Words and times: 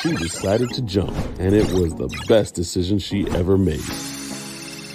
She 0.00 0.12
decided 0.12 0.70
to 0.70 0.82
jump, 0.82 1.16
and 1.38 1.54
it 1.54 1.72
was 1.72 1.94
the 1.94 2.08
best 2.28 2.54
decision 2.54 2.98
she 2.98 3.28
ever 3.30 3.58
made. 3.58 3.82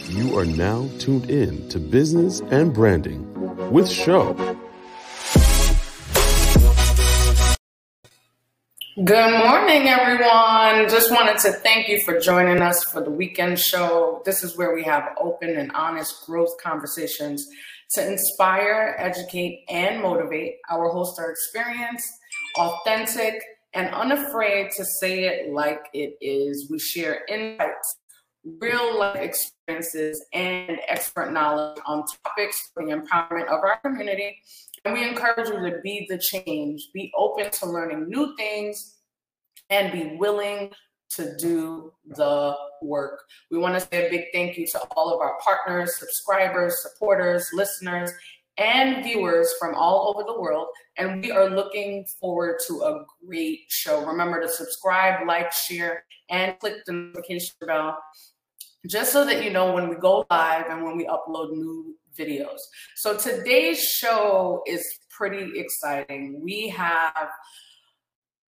You 0.09 0.37
are 0.37 0.45
now 0.45 0.89
tuned 0.99 1.29
in 1.29 1.67
to 1.69 1.79
Business 1.79 2.41
and 2.51 2.73
Branding 2.73 3.27
with 3.71 3.89
Show. 3.89 4.33
Good 9.03 9.39
morning, 9.39 9.87
everyone. 9.87 10.87
Just 10.87 11.09
wanted 11.09 11.39
to 11.39 11.51
thank 11.51 11.87
you 11.87 11.99
for 12.01 12.19
joining 12.19 12.61
us 12.61 12.83
for 12.83 13.01
the 13.01 13.09
weekend 13.09 13.59
show. 13.59 14.21
This 14.23 14.43
is 14.43 14.55
where 14.55 14.75
we 14.75 14.83
have 14.83 15.15
open 15.19 15.57
and 15.57 15.71
honest 15.73 16.25
growth 16.27 16.51
conversations 16.61 17.47
to 17.93 18.07
inspire, 18.07 18.95
educate, 18.99 19.65
and 19.67 20.01
motivate. 20.01 20.57
Our 20.69 20.89
hosts 20.89 21.19
are 21.19 21.31
experienced, 21.31 22.07
authentic, 22.57 23.41
and 23.73 23.93
unafraid 23.93 24.71
to 24.77 24.85
say 24.85 25.25
it 25.25 25.51
like 25.51 25.81
it 25.93 26.15
is. 26.21 26.69
We 26.69 26.79
share 26.79 27.25
insights, 27.27 27.97
real 28.59 28.99
life 28.99 29.17
experiences, 29.17 30.23
and 30.33 30.79
expert 30.87 31.31
knowledge 31.31 31.79
on 31.85 32.03
topics 32.23 32.71
for 32.73 32.85
the 32.85 32.91
empowerment 32.91 33.47
of 33.47 33.63
our 33.63 33.79
community 33.83 34.37
and 34.85 34.93
we 34.93 35.07
encourage 35.07 35.47
you 35.47 35.69
to 35.69 35.79
be 35.81 36.05
the 36.09 36.17
change, 36.17 36.89
be 36.93 37.11
open 37.15 37.49
to 37.49 37.65
learning 37.65 38.09
new 38.09 38.35
things, 38.35 38.95
and 39.69 39.91
be 39.93 40.17
willing 40.17 40.71
to 41.11 41.37
do 41.37 41.93
the 42.05 42.55
work. 42.81 43.21
We 43.49 43.59
want 43.59 43.75
to 43.75 43.79
say 43.79 44.07
a 44.07 44.09
big 44.09 44.25
thank 44.33 44.57
you 44.57 44.67
to 44.67 44.79
all 44.95 45.13
of 45.13 45.21
our 45.21 45.37
partners, 45.39 45.97
subscribers, 45.97 46.81
supporters, 46.81 47.47
listeners, 47.53 48.11
and 48.57 49.03
viewers 49.03 49.53
from 49.59 49.75
all 49.75 50.13
over 50.13 50.23
the 50.25 50.39
world. 50.39 50.67
And 50.97 51.21
we 51.21 51.31
are 51.31 51.49
looking 51.49 52.05
forward 52.19 52.59
to 52.67 52.81
a 52.81 53.05
great 53.25 53.61
show. 53.69 54.05
Remember 54.05 54.41
to 54.41 54.49
subscribe, 54.49 55.27
like, 55.27 55.51
share, 55.51 56.05
and 56.29 56.57
click 56.59 56.85
the 56.85 56.93
notification 56.93 57.55
bell 57.65 57.97
just 58.87 59.13
so 59.13 59.25
that 59.25 59.43
you 59.43 59.49
know 59.49 59.71
when 59.73 59.87
we 59.87 59.95
go 59.95 60.25
live 60.29 60.65
and 60.69 60.83
when 60.83 60.97
we 60.97 61.05
upload 61.05 61.51
new 61.51 61.95
videos. 62.17 62.59
So 62.95 63.17
today's 63.17 63.81
show 63.81 64.61
is 64.67 64.85
pretty 65.09 65.59
exciting. 65.59 66.41
We 66.41 66.69
have 66.69 67.29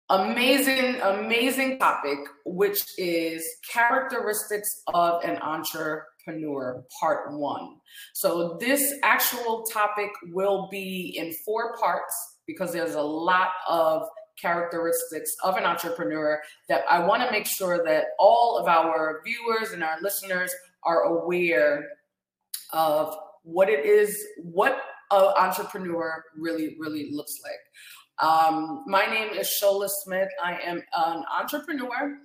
amazing 0.09 1.01
amazing 1.01 1.79
topic 1.79 2.19
which 2.45 2.83
is 2.99 3.43
characteristics 3.71 4.83
of 4.93 5.23
an 5.23 5.37
entrepreneur 5.37 6.83
part 6.99 7.33
1. 7.33 7.75
So 8.13 8.57
this 8.59 8.93
actual 9.03 9.63
topic 9.63 10.09
will 10.31 10.67
be 10.71 11.15
in 11.17 11.33
four 11.43 11.75
parts 11.77 12.13
because 12.45 12.71
there's 12.71 12.93
a 12.93 13.01
lot 13.01 13.49
of 13.67 14.03
characteristics 14.39 15.35
of 15.43 15.55
an 15.57 15.63
entrepreneur 15.63 16.39
that 16.69 16.83
I 16.89 16.99
want 16.99 17.23
to 17.23 17.31
make 17.31 17.47
sure 17.47 17.83
that 17.85 18.05
all 18.19 18.57
of 18.57 18.67
our 18.67 19.21
viewers 19.25 19.71
and 19.71 19.83
our 19.83 19.97
listeners 20.01 20.53
are 20.83 21.03
aware 21.03 21.87
of 22.73 23.15
what 23.43 23.69
it 23.69 23.85
is, 23.85 24.23
what 24.37 24.81
an 25.11 25.33
entrepreneur 25.37 26.23
really, 26.37 26.75
really 26.79 27.11
looks 27.11 27.33
like. 27.43 27.53
Um, 28.19 28.83
my 28.87 29.05
name 29.05 29.33
is 29.33 29.47
Shola 29.61 29.89
Smith. 29.89 30.29
I 30.43 30.57
am 30.65 30.81
an 30.95 31.23
entrepreneur. 31.37 32.17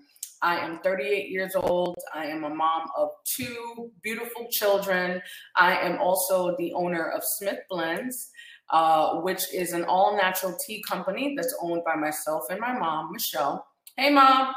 I 0.42 0.58
am 0.58 0.78
38 0.78 1.28
years 1.30 1.54
old. 1.56 1.98
I 2.14 2.26
am 2.26 2.44
a 2.44 2.48
mom 2.48 2.88
of 2.96 3.10
two 3.24 3.90
beautiful 4.02 4.46
children. 4.50 5.20
I 5.56 5.76
am 5.78 5.98
also 5.98 6.56
the 6.56 6.72
owner 6.74 7.10
of 7.10 7.22
Smith 7.24 7.58
Blends, 7.68 8.30
uh, 8.70 9.16
which 9.16 9.52
is 9.52 9.72
an 9.72 9.84
all 9.84 10.16
natural 10.16 10.56
tea 10.64 10.82
company 10.88 11.34
that's 11.36 11.54
owned 11.60 11.82
by 11.84 11.96
myself 11.96 12.44
and 12.50 12.60
my 12.60 12.72
mom, 12.72 13.12
Michelle. 13.12 13.66
Hey, 13.96 14.10
mom. 14.10 14.54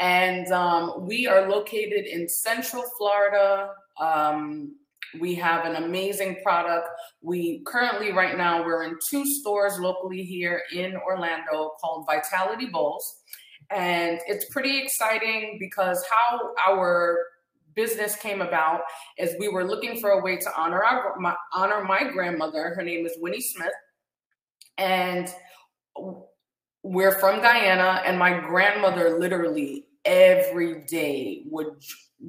And 0.00 0.50
um, 0.50 1.06
we 1.06 1.26
are 1.26 1.48
located 1.48 2.06
in 2.06 2.28
Central 2.28 2.84
Florida. 2.96 3.70
Um, 4.00 4.76
we 5.18 5.34
have 5.36 5.64
an 5.64 5.82
amazing 5.82 6.40
product. 6.42 6.88
We 7.22 7.62
currently, 7.66 8.12
right 8.12 8.36
now, 8.36 8.64
we're 8.64 8.84
in 8.84 8.96
two 9.08 9.24
stores 9.26 9.78
locally 9.78 10.22
here 10.22 10.62
in 10.72 10.94
Orlando 10.96 11.72
called 11.80 12.06
Vitality 12.06 12.66
Bowls. 12.66 13.20
And 13.70 14.20
it's 14.26 14.46
pretty 14.46 14.78
exciting 14.78 15.56
because 15.60 16.04
how 16.10 16.52
our 16.68 17.18
business 17.74 18.16
came 18.16 18.40
about 18.40 18.80
is 19.18 19.34
we 19.38 19.48
were 19.48 19.64
looking 19.64 20.00
for 20.00 20.10
a 20.10 20.22
way 20.22 20.36
to 20.36 20.50
honor 20.56 20.82
our 20.82 21.16
my, 21.18 21.34
honor 21.54 21.84
my 21.84 22.04
grandmother. 22.04 22.74
Her 22.74 22.82
name 22.82 23.06
is 23.06 23.12
Winnie 23.18 23.40
Smith, 23.40 23.72
and 24.76 25.28
we're 26.82 27.12
from 27.12 27.40
Guyana. 27.40 28.02
And 28.04 28.18
my 28.18 28.38
grandmother 28.40 29.18
literally 29.18 29.86
every 30.04 30.84
day 30.86 31.42
would 31.46 31.76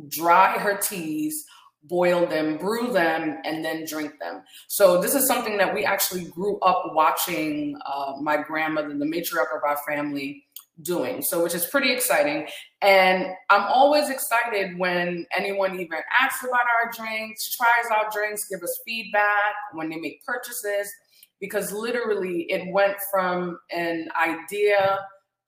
dry 0.10 0.58
her 0.60 0.78
teas 0.78 1.46
boil 1.84 2.26
them, 2.26 2.58
brew 2.58 2.92
them, 2.92 3.40
and 3.44 3.66
then 3.66 3.86
drink 3.86 4.14
them. 4.20 4.44
So 4.68 5.02
this 5.02 5.16
is 5.16 5.28
something 5.28 5.58
that 5.58 5.74
we 5.74 5.84
actually 5.84 6.26
grew 6.26 6.60
up 6.60 6.92
watching 6.94 7.78
uh, 7.86 8.14
my 8.22 8.38
grandmother, 8.38 8.90
the 8.90 9.06
matriarch 9.06 9.56
of 9.56 9.64
our 9.68 9.78
family, 9.88 10.46
doing. 10.82 11.22
So 11.22 11.44
which 11.44 11.54
is 11.54 11.66
pretty 11.66 11.92
exciting. 11.92 12.48
And 12.82 13.28
I'm 13.50 13.64
always 13.64 14.10
excited 14.10 14.78
when 14.78 15.26
anyone 15.36 15.80
even 15.80 16.00
asks 16.20 16.44
about 16.44 16.62
our 16.62 16.92
drinks, 16.92 17.56
tries 17.56 17.92
our 17.92 18.10
drinks, 18.12 18.48
give 18.48 18.62
us 18.64 18.80
feedback 18.86 19.54
when 19.74 19.90
they 19.90 19.98
make 19.98 20.24
purchases, 20.26 20.92
because 21.40 21.72
literally 21.72 22.44
it 22.50 22.72
went 22.72 22.96
from 23.12 23.60
an 23.72 24.08
idea 24.20 25.00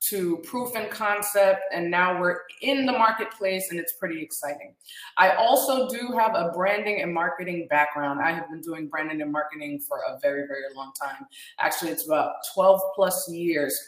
to 0.09 0.38
proof 0.38 0.75
and 0.75 0.90
concept, 0.90 1.62
and 1.74 1.90
now 1.90 2.19
we're 2.19 2.40
in 2.62 2.86
the 2.86 2.91
marketplace, 2.91 3.68
and 3.72 3.80
it's 3.80 3.94
pretty 3.94 4.22
exciting. 4.22 4.74
I 5.18 5.36
also 5.36 5.88
do 5.90 6.09
have 6.18 6.36
a 6.36 6.52
branding 6.53 7.02
and 7.02 7.14
marketing 7.14 7.68
background. 7.69 8.19
I 8.22 8.31
have 8.31 8.50
been 8.50 8.62
doing 8.62 8.88
branding 8.88 9.22
and 9.22 9.31
marketing 9.31 9.80
for 9.80 10.00
a 10.00 10.19
very, 10.22 10.46
very 10.47 10.74
long 10.75 10.92
time. 11.02 11.25
Actually, 11.59 11.92
it's 11.92 12.06
about 12.06 12.34
12 12.53 12.81
plus 12.96 13.30
years. 13.31 13.80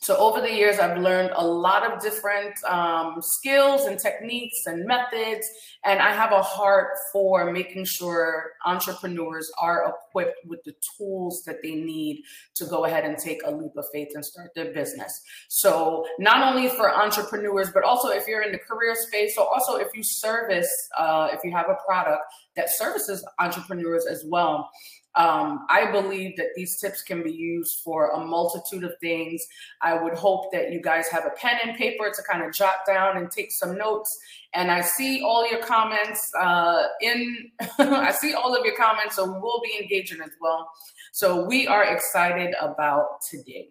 So 0.00 0.16
over 0.16 0.40
the 0.40 0.52
years, 0.52 0.78
I've 0.78 0.98
learned 0.98 1.32
a 1.34 1.44
lot 1.44 1.84
of 1.84 2.00
different 2.00 2.54
um, 2.64 3.16
skills 3.20 3.82
and 3.82 3.98
techniques 3.98 4.64
and 4.66 4.86
methods, 4.86 5.46
and 5.84 5.98
I 6.00 6.12
have 6.12 6.30
a 6.30 6.40
heart 6.40 6.90
for 7.12 7.50
making 7.50 7.84
sure 7.84 8.52
entrepreneurs 8.64 9.50
are 9.60 9.92
equipped 9.92 10.46
with 10.46 10.62
the 10.64 10.72
tools 10.96 11.42
that 11.46 11.62
they 11.64 11.74
need 11.74 12.22
to 12.54 12.64
go 12.66 12.84
ahead 12.84 13.04
and 13.04 13.18
take 13.18 13.40
a 13.44 13.50
leap 13.50 13.72
of 13.76 13.86
faith 13.92 14.08
and 14.14 14.24
start 14.24 14.50
their 14.54 14.72
business. 14.72 15.20
So 15.48 16.06
not 16.20 16.46
only 16.48 16.68
for 16.68 16.94
entrepreneurs, 16.94 17.70
but 17.74 17.82
also 17.82 18.08
if 18.08 18.28
you're 18.28 18.42
in 18.42 18.52
the 18.52 18.58
career 18.58 18.94
space, 18.94 19.36
or 19.36 19.52
also 19.52 19.76
if 19.76 19.88
you 19.94 20.04
service, 20.04 20.70
uh, 20.96 21.28
if 21.32 21.40
you 21.42 21.50
have 21.50 21.66
a 21.68 21.76
product 21.84 22.22
that 22.54 22.70
services 22.70 23.26
entrepreneurs 23.40 24.06
as 24.06 24.24
well. 24.28 24.70
Um, 25.14 25.66
I 25.68 25.90
believe 25.90 26.36
that 26.36 26.48
these 26.54 26.78
tips 26.78 27.02
can 27.02 27.22
be 27.22 27.32
used 27.32 27.80
for 27.80 28.10
a 28.10 28.24
multitude 28.24 28.84
of 28.84 28.92
things. 29.00 29.44
I 29.82 30.00
would 30.00 30.14
hope 30.14 30.52
that 30.52 30.70
you 30.70 30.80
guys 30.80 31.08
have 31.08 31.24
a 31.26 31.30
pen 31.30 31.56
and 31.64 31.76
paper 31.76 32.10
to 32.10 32.22
kind 32.30 32.44
of 32.44 32.52
jot 32.52 32.86
down 32.86 33.16
and 33.16 33.30
take 33.30 33.50
some 33.50 33.76
notes. 33.76 34.16
And 34.54 34.70
I 34.70 34.80
see 34.80 35.22
all 35.22 35.48
your 35.50 35.60
comments 35.60 36.30
uh, 36.38 36.84
in, 37.00 37.50
I 37.78 38.12
see 38.12 38.34
all 38.34 38.54
of 38.54 38.64
your 38.64 38.76
comments, 38.76 39.16
so 39.16 39.38
we'll 39.40 39.60
be 39.60 39.78
engaging 39.80 40.20
as 40.20 40.30
well. 40.40 40.70
So 41.12 41.44
we 41.44 41.66
are 41.66 41.84
excited 41.84 42.54
about 42.60 43.22
today. 43.28 43.70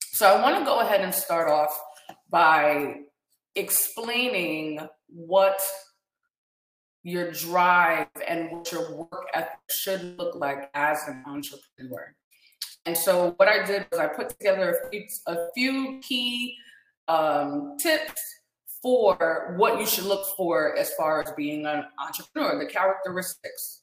So 0.00 0.26
I 0.26 0.40
want 0.40 0.58
to 0.58 0.64
go 0.64 0.80
ahead 0.80 1.00
and 1.00 1.14
start 1.14 1.48
off 1.48 1.80
by 2.30 2.96
explaining 3.54 4.80
what 5.08 5.60
your 7.04 7.30
drive 7.30 8.08
and 8.26 8.50
what 8.50 8.72
your 8.72 8.96
work 8.96 9.28
ethic 9.34 9.58
should 9.70 10.18
look 10.18 10.34
like 10.34 10.70
as 10.74 11.06
an 11.06 11.22
entrepreneur. 11.26 12.14
And 12.86 12.96
so 12.96 13.34
what 13.36 13.48
I 13.48 13.64
did 13.64 13.86
was 13.90 14.00
I 14.00 14.08
put 14.08 14.30
together 14.30 14.70
a 14.70 14.90
few, 14.90 15.04
a 15.26 15.36
few 15.54 16.00
key 16.02 16.56
um, 17.08 17.76
tips 17.78 18.20
for 18.82 19.54
what 19.56 19.78
you 19.78 19.86
should 19.86 20.04
look 20.04 20.26
for 20.36 20.76
as 20.76 20.92
far 20.94 21.22
as 21.22 21.30
being 21.32 21.66
an 21.66 21.84
entrepreneur, 21.98 22.58
the 22.58 22.70
characteristics. 22.70 23.80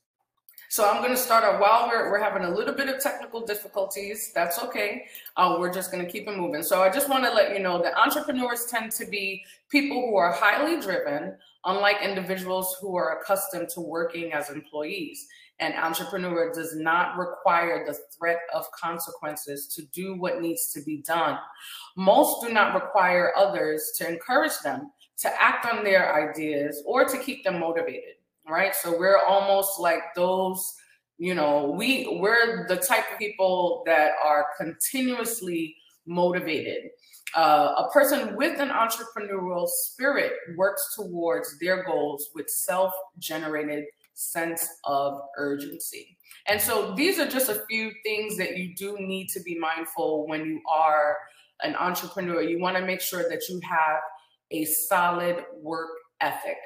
So 0.70 0.90
I'm 0.90 1.02
going 1.02 1.12
to 1.12 1.18
start 1.18 1.44
out 1.44 1.60
while 1.60 1.90
we're, 1.90 2.10
we're 2.10 2.24
having 2.24 2.44
a 2.44 2.50
little 2.50 2.74
bit 2.74 2.88
of 2.88 3.02
technical 3.02 3.46
difficulties. 3.46 4.32
That's 4.34 4.58
okay. 4.60 5.06
Uh, 5.36 5.58
we're 5.60 5.74
just 5.74 5.92
going 5.92 6.06
to 6.06 6.10
keep 6.10 6.28
it 6.28 6.38
moving. 6.38 6.64
So 6.64 6.82
I 6.82 6.90
just 6.90 7.10
want 7.10 7.24
to 7.26 7.32
let 7.32 7.54
you 7.54 7.60
know 7.60 7.82
that 7.84 7.94
entrepreneurs 7.98 8.68
tend 8.68 8.92
to 8.94 9.06
be 9.06 9.44
people 9.70 10.00
who 10.00 10.16
are 10.16 10.32
highly 10.32 10.80
driven, 10.80 11.36
unlike 11.66 11.98
individuals 12.04 12.78
who 12.82 12.96
are 12.96 13.20
accustomed 13.20 13.70
to 13.70 13.82
working 13.82 14.34
as 14.34 14.50
employees. 14.50 15.28
An 15.60 15.74
entrepreneur 15.74 16.52
does 16.52 16.76
not 16.76 17.18
require 17.18 17.86
the 17.86 17.98
threat 18.18 18.40
of 18.54 18.66
consequences 18.72 19.68
to 19.76 19.86
do 19.94 20.16
what 20.16 20.42
needs 20.42 20.74
to 20.74 20.82
be 20.82 21.04
done. 21.04 21.38
Most 21.96 22.46
do 22.46 22.52
not 22.52 22.74
require 22.74 23.32
others 23.38 23.94
to 23.98 24.10
encourage 24.10 24.58
them 24.64 24.92
to 25.20 25.42
act 25.42 25.68
on 25.72 25.84
their 25.84 26.16
ideas 26.16 26.82
or 26.86 27.06
to 27.06 27.18
keep 27.20 27.44
them 27.44 27.60
motivated, 27.60 28.16
right? 28.50 28.76
So 28.76 28.98
we're 28.98 29.20
almost 29.20 29.80
like 29.80 30.02
those, 30.16 30.74
you 31.20 31.36
know, 31.36 31.76
we 31.78 32.18
we're 32.20 32.68
the 32.68 32.78
type 32.78 33.06
of 33.12 33.20
people 33.20 33.84
that 33.86 34.14
are 34.24 34.48
continuously 34.58 35.76
motivated. 36.08 36.90
Uh, 37.36 37.74
a 37.78 37.90
person 37.92 38.36
with 38.36 38.60
an 38.60 38.70
entrepreneurial 38.70 39.68
spirit 39.68 40.34
works 40.58 40.96
towards 40.96 41.58
their 41.60 41.84
goals 41.84 42.30
with 42.36 42.50
self 42.50 42.94
generated 43.20 43.86
sense 44.14 44.68
of 44.84 45.20
urgency. 45.38 46.18
And 46.48 46.60
so 46.60 46.94
these 46.96 47.20
are 47.20 47.28
just 47.28 47.50
a 47.50 47.64
few 47.70 47.92
things 48.04 48.38
that 48.38 48.58
you 48.58 48.76
do 48.76 48.98
need 49.00 49.30
to 49.30 49.42
be 49.42 49.58
mindful 49.58 50.28
when 50.28 50.46
you 50.46 50.62
are 50.70 51.18
an 51.62 51.76
entrepreneur. 51.76 52.42
You 52.42 52.60
want 52.60 52.78
to 52.78 52.86
make 52.86 53.02
sure 53.02 53.28
that 53.30 53.48
you 53.48 53.60
have 53.64 54.00
a 54.52 54.66
solid 54.66 55.46
work 55.56 55.90
ethic. 56.20 56.58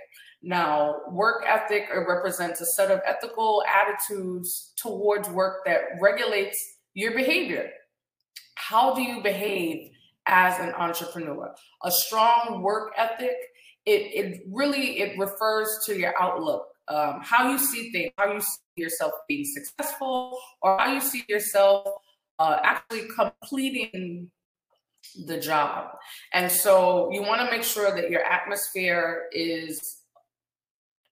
Now, 0.41 0.97
work 1.09 1.43
ethic 1.47 1.87
represents 1.91 2.61
a 2.61 2.65
set 2.65 2.91
of 2.91 3.01
ethical 3.05 3.63
attitudes 3.67 4.73
towards 4.77 5.29
work 5.29 5.65
that 5.65 5.81
regulates 6.01 6.57
your 6.93 7.13
behavior. 7.13 7.69
How 8.55 8.93
do 8.93 9.01
you 9.01 9.21
behave 9.21 9.91
as 10.27 10.59
an 10.59 10.73
entrepreneur? 10.73 11.53
A 11.83 11.91
strong 11.91 12.61
work 12.61 12.93
ethic, 12.97 13.35
it, 13.85 14.01
it 14.13 14.43
really 14.51 14.99
it 14.99 15.17
refers 15.17 15.67
to 15.85 15.97
your 15.97 16.13
outlook, 16.19 16.67
um, 16.87 17.19
how 17.21 17.51
you 17.51 17.57
see 17.57 17.91
things, 17.91 18.11
how 18.17 18.33
you 18.33 18.41
see 18.41 18.81
yourself 18.83 19.13
being 19.27 19.45
successful, 19.45 20.37
or 20.61 20.77
how 20.77 20.91
you 20.91 21.01
see 21.01 21.23
yourself 21.27 21.87
uh, 22.39 22.57
actually 22.63 23.07
completing 23.15 24.31
the 25.27 25.39
job. 25.39 25.91
And 26.33 26.51
so 26.51 27.11
you 27.11 27.21
want 27.21 27.41
to 27.41 27.55
make 27.55 27.63
sure 27.63 27.95
that 27.95 28.09
your 28.09 28.23
atmosphere 28.23 29.25
is 29.31 30.01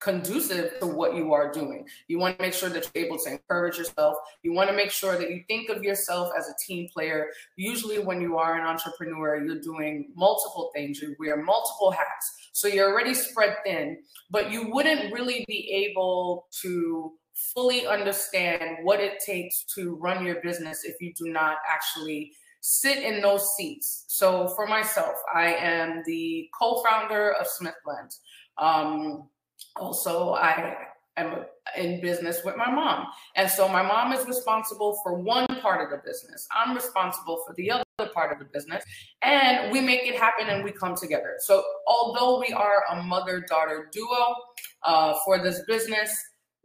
conducive 0.03 0.79
to 0.79 0.85
what 0.85 1.15
you 1.15 1.33
are 1.33 1.51
doing. 1.51 1.87
You 2.07 2.19
want 2.19 2.37
to 2.37 2.43
make 2.43 2.53
sure 2.53 2.69
that 2.69 2.89
you're 2.93 3.05
able 3.05 3.17
to 3.19 3.31
encourage 3.31 3.77
yourself. 3.77 4.17
You 4.43 4.53
want 4.53 4.69
to 4.69 4.75
make 4.75 4.91
sure 4.91 5.17
that 5.17 5.29
you 5.29 5.43
think 5.47 5.69
of 5.69 5.83
yourself 5.83 6.31
as 6.37 6.47
a 6.47 6.53
team 6.67 6.89
player. 6.93 7.29
Usually, 7.55 7.99
when 7.99 8.21
you 8.21 8.37
are 8.37 8.59
an 8.59 8.65
entrepreneur, 8.65 9.43
you're 9.43 9.61
doing 9.61 10.11
multiple 10.15 10.71
things, 10.75 11.01
you 11.01 11.15
wear 11.19 11.37
multiple 11.37 11.91
hats. 11.91 12.49
So 12.51 12.67
you're 12.67 12.91
already 12.91 13.13
spread 13.13 13.57
thin, 13.65 13.99
but 14.29 14.51
you 14.51 14.69
wouldn't 14.71 15.13
really 15.13 15.45
be 15.47 15.87
able 15.87 16.47
to 16.61 17.13
fully 17.33 17.87
understand 17.87 18.77
what 18.83 18.99
it 18.99 19.19
takes 19.25 19.63
to 19.75 19.95
run 19.95 20.25
your 20.25 20.41
business 20.41 20.83
if 20.83 20.95
you 20.99 21.13
do 21.17 21.31
not 21.31 21.57
actually 21.67 22.31
sit 22.61 23.03
in 23.03 23.21
those 23.21 23.55
seats. 23.55 24.05
So 24.07 24.47
for 24.55 24.67
myself, 24.67 25.15
I 25.33 25.53
am 25.53 26.01
the 26.05 26.47
co-founder 26.57 27.33
of 27.33 27.47
Smith 27.47 27.75
Blend. 27.83 28.11
Um, 28.57 29.29
also, 29.75 30.33
I 30.33 30.75
am 31.17 31.45
in 31.77 32.01
business 32.01 32.41
with 32.43 32.57
my 32.57 32.69
mom. 32.69 33.05
And 33.35 33.49
so 33.49 33.67
my 33.67 33.81
mom 33.81 34.13
is 34.13 34.27
responsible 34.27 34.99
for 35.03 35.19
one 35.19 35.45
part 35.61 35.83
of 35.83 35.91
the 35.91 36.01
business. 36.05 36.47
I'm 36.53 36.75
responsible 36.75 37.43
for 37.45 37.53
the 37.55 37.71
other 37.71 37.83
part 38.13 38.31
of 38.31 38.39
the 38.39 38.45
business. 38.45 38.83
And 39.21 39.71
we 39.71 39.79
make 39.81 40.01
it 40.01 40.15
happen 40.15 40.49
and 40.49 40.63
we 40.63 40.71
come 40.71 40.95
together. 40.95 41.35
So 41.39 41.63
although 41.87 42.39
we 42.39 42.53
are 42.53 42.83
a 42.91 43.03
mother-daughter 43.03 43.89
duo 43.91 44.35
uh, 44.83 45.15
for 45.23 45.41
this 45.41 45.61
business, 45.67 46.15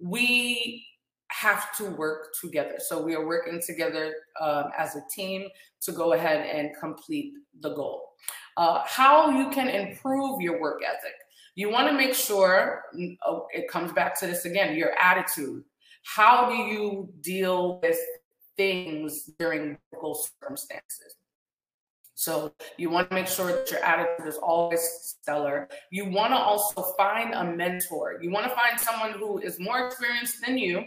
we 0.01 0.85
have 1.31 1.77
to 1.77 1.85
work 1.91 2.29
together. 2.41 2.77
So 2.79 3.03
we 3.03 3.15
are 3.15 3.27
working 3.27 3.61
together 3.65 4.15
um, 4.41 4.65
as 4.77 4.97
a 4.97 5.03
team 5.15 5.49
to 5.83 5.93
go 5.93 6.15
ahead 6.15 6.47
and 6.47 6.71
complete 6.81 7.35
the 7.61 7.75
goal. 7.75 8.03
Uh, 8.57 8.83
how 8.87 9.31
you 9.31 9.51
can 9.51 9.69
improve 9.69 10.41
your 10.41 10.61
work 10.61 10.81
ethic. 10.83 11.13
You 11.59 11.71
want 11.71 11.89
to 11.89 11.93
make 11.93 12.15
sure 12.15 12.85
mm, 12.97 13.19
oh, 13.27 13.49
it 13.51 13.69
comes 13.69 13.91
back 13.93 14.17
to 14.21 14.29
this 14.29 14.45
again 14.45 14.77
your 14.77 14.93
attitude. 14.97 15.65
How 16.05 16.49
do 16.49 16.55
you 16.55 17.13
deal 17.21 17.81
with 17.83 17.99
things 18.57 19.29
during 19.41 19.77
difficult 19.91 20.31
circumstances? 20.41 21.17
So 22.15 22.53
you 22.77 22.91
want 22.91 23.11
to 23.11 23.15
make 23.17 23.27
sure 23.27 23.49
that 23.49 23.69
your 23.73 23.83
attitude 23.83 24.29
is 24.29 24.37
always 24.37 24.81
stellar. 25.03 25.69
You 25.91 26.09
want 26.09 26.33
to 26.33 26.37
also 26.37 26.95
find 26.97 27.35
a 27.35 27.43
mentor. 27.43 28.21
You 28.23 28.31
want 28.31 28.47
to 28.47 28.55
find 28.55 28.79
someone 28.79 29.19
who 29.19 29.39
is 29.39 29.59
more 29.59 29.85
experienced 29.85 30.37
than 30.47 30.59
you, 30.59 30.85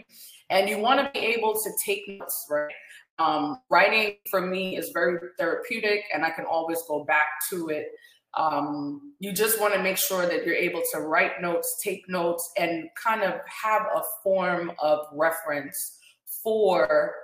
and 0.48 0.70
you 0.70 0.78
want 0.78 1.00
to 1.00 1.10
be 1.12 1.26
able 1.26 1.52
to 1.52 1.70
take 1.84 2.02
notes, 2.08 2.46
right? 2.48 2.72
Um, 3.18 3.58
writing 3.68 4.16
for 4.30 4.40
me 4.40 4.78
is 4.78 4.88
very 4.94 5.18
therapeutic, 5.38 6.04
and 6.14 6.24
I 6.24 6.30
can 6.30 6.46
always 6.46 6.80
go 6.88 7.04
back 7.04 7.26
to 7.50 7.68
it. 7.68 7.88
Um, 8.34 9.14
you 9.18 9.32
just 9.32 9.60
want 9.60 9.74
to 9.74 9.82
make 9.82 9.98
sure 9.98 10.26
that 10.26 10.46
you're 10.46 10.54
able 10.54 10.82
to 10.92 11.00
write 11.00 11.42
notes, 11.42 11.80
take 11.84 12.08
notes, 12.08 12.50
and 12.58 12.88
kind 13.02 13.22
of 13.22 13.34
have 13.62 13.82
a 13.94 14.02
form 14.22 14.72
of 14.80 15.00
reference 15.12 15.98
for 16.42 17.14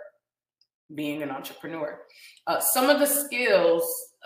being 0.95 1.23
an 1.23 1.31
entrepreneur. 1.31 2.01
Uh, 2.47 2.61
some 2.61 2.91
of 2.91 2.99
the 2.99 3.07
skills 3.07 3.85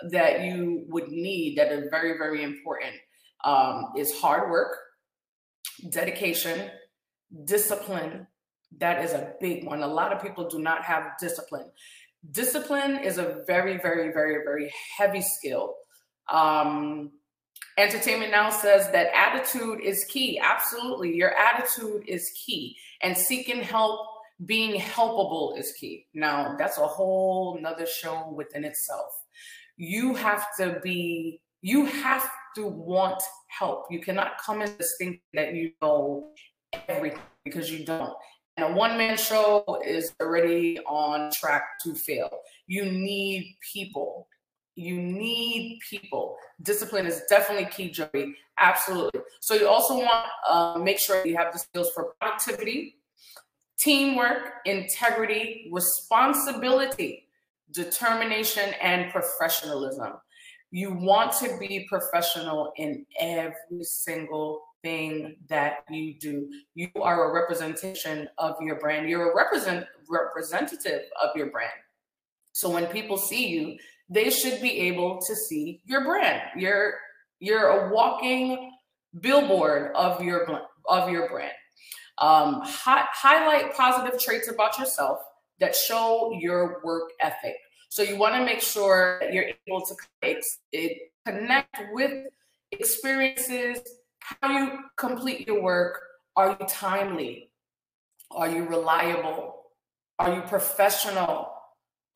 that 0.09 0.43
you 0.43 0.85
would 0.87 1.09
need 1.09 1.57
that 1.57 1.71
are 1.71 1.89
very, 1.89 2.17
very 2.17 2.43
important 2.43 2.93
um, 3.43 3.91
is 3.97 4.19
hard 4.19 4.49
work, 4.49 4.77
dedication, 5.89 6.69
discipline. 7.45 8.27
That 8.79 9.03
is 9.03 9.11
a 9.13 9.33
big 9.39 9.65
one. 9.65 9.83
A 9.83 9.87
lot 9.87 10.13
of 10.13 10.21
people 10.21 10.49
do 10.49 10.59
not 10.59 10.83
have 10.83 11.11
discipline. 11.19 11.69
Discipline 12.31 12.97
is 12.97 13.17
a 13.17 13.43
very, 13.45 13.77
very, 13.77 14.11
very, 14.11 14.43
very 14.43 14.71
heavy 14.97 15.21
skill. 15.21 15.75
Um, 16.31 17.11
Entertainment 17.77 18.31
Now 18.31 18.49
says 18.51 18.91
that 18.91 19.09
attitude 19.15 19.81
is 19.81 20.05
key. 20.05 20.39
Absolutely. 20.39 21.15
Your 21.15 21.33
attitude 21.35 22.03
is 22.07 22.31
key. 22.45 22.77
And 23.01 23.17
seeking 23.17 23.61
help 23.63 24.07
being 24.45 24.79
helpable 24.79 25.57
is 25.57 25.73
key. 25.73 26.07
Now, 26.13 26.55
that's 26.57 26.77
a 26.77 26.85
whole 26.85 27.59
nother 27.59 27.85
show 27.85 28.31
within 28.35 28.63
itself. 28.63 29.11
You 29.77 30.13
have 30.15 30.45
to 30.57 30.79
be, 30.83 31.41
you 31.61 31.85
have 31.85 32.29
to 32.55 32.67
want 32.67 33.21
help. 33.47 33.85
You 33.89 34.01
cannot 34.01 34.37
come 34.43 34.61
in 34.61 34.71
this 34.77 34.95
thinking 34.97 35.21
that 35.33 35.53
you 35.53 35.71
know 35.81 36.31
everything 36.87 37.21
because 37.43 37.71
you 37.71 37.85
don't. 37.85 38.13
And 38.57 38.73
a 38.73 38.75
one 38.75 38.97
man 38.97 39.17
show 39.17 39.81
is 39.85 40.13
already 40.21 40.79
on 40.81 41.31
track 41.31 41.63
to 41.83 41.95
fail. 41.95 42.29
You 42.67 42.85
need 42.85 43.55
people. 43.73 44.27
You 44.75 44.95
need 44.95 45.79
people. 45.87 46.37
Discipline 46.61 47.05
is 47.05 47.21
definitely 47.29 47.65
key, 47.65 47.91
Joey. 47.91 48.35
Absolutely. 48.59 49.21
So 49.39 49.53
you 49.53 49.67
also 49.67 49.95
want 49.97 50.25
to 50.47 50.53
uh, 50.53 50.77
make 50.79 50.99
sure 50.99 51.25
you 51.25 51.37
have 51.37 51.53
the 51.53 51.59
skills 51.59 51.91
for 51.93 52.13
productivity, 52.19 52.97
teamwork, 53.79 54.53
integrity, 54.65 55.69
responsibility, 55.71 57.27
determination, 57.71 58.73
and 58.81 59.11
professionalism. 59.11 60.13
You 60.71 60.91
want 60.91 61.33
to 61.33 61.55
be 61.59 61.85
professional 61.87 62.73
in 62.77 63.05
every 63.19 63.83
single 63.83 64.63
thing 64.81 65.35
that 65.47 65.85
you 65.89 66.15
do. 66.19 66.49
You 66.73 66.89
are 67.01 67.29
a 67.29 67.33
representation 67.33 68.27
of 68.37 68.55
your 68.59 68.79
brand. 68.79 69.07
You're 69.07 69.31
a 69.31 69.35
represent 69.35 69.85
representative 70.09 71.03
of 71.21 71.29
your 71.35 71.51
brand. 71.51 71.71
So 72.53 72.69
when 72.69 72.85
people 72.87 73.17
see 73.17 73.47
you, 73.47 73.77
they 74.09 74.29
should 74.29 74.61
be 74.61 74.79
able 74.81 75.19
to 75.21 75.35
see 75.35 75.81
your 75.85 76.03
brand. 76.03 76.41
You're 76.55 76.95
you're 77.39 77.67
a 77.67 77.93
walking 77.93 78.71
billboard 79.19 79.91
of 79.95 80.21
your 80.23 80.61
of 80.87 81.09
your 81.09 81.29
brand. 81.29 81.53
Um, 82.19 82.61
hi 82.63 83.05
highlight 83.11 83.75
positive 83.75 84.19
traits 84.19 84.49
about 84.49 84.77
yourself 84.77 85.19
that 85.59 85.75
show 85.75 86.37
your 86.39 86.81
work 86.83 87.11
ethic. 87.21 87.55
So 87.89 88.01
you 88.01 88.17
want 88.17 88.35
to 88.35 88.43
make 88.43 88.61
sure 88.61 89.19
that 89.21 89.33
you're 89.33 89.51
able 89.67 89.85
to 89.85 89.95
connect 91.25 91.75
with 91.91 92.25
experiences, 92.71 93.79
how 94.19 94.49
you 94.49 94.79
complete 94.97 95.47
your 95.47 95.61
work. 95.61 96.01
Are 96.35 96.57
you 96.59 96.65
timely? 96.67 97.51
Are 98.31 98.49
you 98.49 98.65
reliable? 98.65 99.65
Are 100.17 100.33
you 100.33 100.41
professional? 100.41 101.51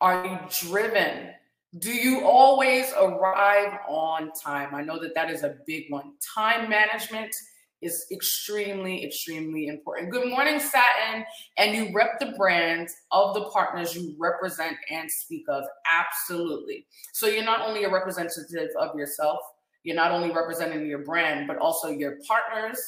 Are 0.02 0.26
you 0.26 0.40
driven? 0.68 1.32
Do 1.76 1.92
you 1.92 2.26
always 2.26 2.94
arrive 2.94 3.78
on 3.90 4.32
time? 4.32 4.74
I 4.74 4.82
know 4.82 5.00
that 5.00 5.14
that 5.16 5.30
is 5.30 5.44
a 5.44 5.58
big 5.68 5.84
one. 5.90 6.14
Time 6.34 6.70
management 6.70 7.36
is 7.82 8.06
extremely, 8.10 9.06
extremely 9.06 9.68
important. 9.68 10.10
Good 10.10 10.30
morning, 10.30 10.62
Satin. 10.62 11.26
And 11.58 11.76
you 11.76 11.94
rep 11.94 12.20
the 12.22 12.34
brand 12.38 12.88
of 13.12 13.34
the 13.34 13.50
partners 13.50 13.94
you 13.94 14.16
represent 14.18 14.78
and 14.90 15.12
speak 15.12 15.44
of. 15.50 15.66
Absolutely. 15.86 16.86
So 17.12 17.28
you're 17.28 17.44
not 17.44 17.60
only 17.68 17.84
a 17.84 17.92
representative 17.92 18.70
of 18.80 18.96
yourself, 18.96 19.40
you're 19.84 19.96
not 19.96 20.12
only 20.12 20.32
representing 20.32 20.88
your 20.88 21.04
brand, 21.04 21.48
but 21.48 21.58
also 21.58 21.90
your 21.90 22.18
partners, 22.26 22.80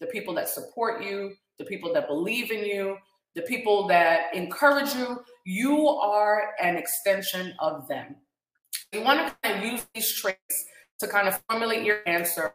the 0.00 0.06
people 0.06 0.32
that 0.34 0.48
support 0.48 1.02
you, 1.02 1.34
the 1.58 1.64
people 1.64 1.92
that 1.92 2.06
believe 2.06 2.52
in 2.52 2.64
you, 2.64 2.96
the 3.34 3.42
people 3.42 3.88
that 3.88 4.32
encourage 4.32 4.94
you. 4.94 5.18
You 5.44 5.88
are 5.88 6.52
an 6.62 6.76
extension 6.76 7.52
of 7.58 7.88
them. 7.88 8.14
You 8.92 9.02
want 9.02 9.28
to 9.28 9.36
kind 9.42 9.58
of 9.58 9.72
use 9.72 9.86
these 9.94 10.12
traits 10.14 10.64
to 11.00 11.06
kind 11.06 11.28
of 11.28 11.40
formulate 11.48 11.84
your 11.84 11.98
answer 12.06 12.54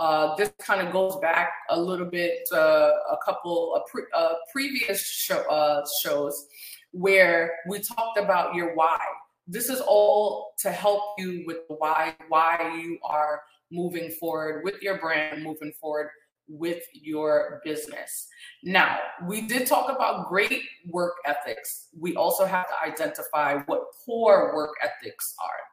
uh, 0.00 0.34
this 0.36 0.50
kind 0.58 0.84
of 0.84 0.94
goes 0.94 1.16
back 1.16 1.52
a 1.68 1.78
little 1.78 2.06
bit 2.06 2.48
uh, 2.54 2.90
a 3.10 3.18
couple 3.22 3.74
of 3.74 3.82
pre 3.86 4.02
previous 4.50 5.06
show, 5.06 5.38
uh, 5.50 5.84
shows 6.02 6.46
where 6.92 7.52
we 7.68 7.78
talked 7.80 8.18
about 8.18 8.54
your 8.54 8.74
why. 8.74 8.98
this 9.46 9.68
is 9.68 9.80
all 9.86 10.54
to 10.58 10.70
help 10.70 11.02
you 11.18 11.44
with 11.46 11.68
the 11.68 11.74
why 11.74 12.16
why 12.28 12.74
you 12.80 12.98
are 13.04 13.42
moving 13.70 14.10
forward 14.18 14.64
with 14.64 14.80
your 14.80 14.98
brand, 14.98 15.44
moving 15.44 15.72
forward 15.78 16.08
with 16.48 16.82
your 16.94 17.60
business. 17.62 18.26
Now, 18.64 18.98
we 19.28 19.42
did 19.42 19.66
talk 19.66 19.94
about 19.94 20.28
great 20.28 20.62
work 20.88 21.14
ethics. 21.26 21.88
We 21.96 22.16
also 22.16 22.44
have 22.46 22.66
to 22.68 22.74
identify 22.84 23.58
what 23.66 23.82
poor 24.04 24.52
work 24.54 24.74
ethics 24.82 25.34
are. 25.44 25.69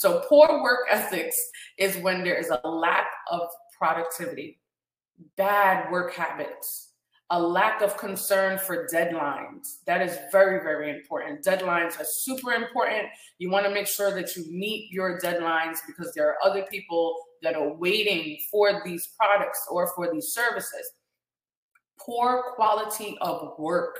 So, 0.00 0.22
poor 0.30 0.62
work 0.62 0.86
ethics 0.90 1.36
is 1.76 1.94
when 1.98 2.24
there 2.24 2.36
is 2.36 2.50
a 2.50 2.66
lack 2.66 3.04
of 3.30 3.42
productivity, 3.76 4.58
bad 5.36 5.92
work 5.92 6.14
habits, 6.14 6.94
a 7.28 7.38
lack 7.38 7.82
of 7.82 7.98
concern 7.98 8.56
for 8.56 8.88
deadlines. 8.90 9.84
That 9.86 10.00
is 10.00 10.16
very, 10.32 10.62
very 10.62 10.88
important. 10.88 11.44
Deadlines 11.44 12.00
are 12.00 12.06
super 12.06 12.52
important. 12.52 13.08
You 13.36 13.50
want 13.50 13.66
to 13.66 13.74
make 13.74 13.86
sure 13.86 14.10
that 14.14 14.34
you 14.36 14.50
meet 14.50 14.90
your 14.90 15.20
deadlines 15.20 15.80
because 15.86 16.14
there 16.14 16.28
are 16.30 16.36
other 16.42 16.64
people 16.70 17.14
that 17.42 17.54
are 17.54 17.74
waiting 17.74 18.38
for 18.50 18.80
these 18.82 19.06
products 19.18 19.60
or 19.70 19.92
for 19.94 20.10
these 20.10 20.28
services. 20.28 20.92
Poor 21.98 22.54
quality 22.56 23.18
of 23.20 23.52
work. 23.58 23.98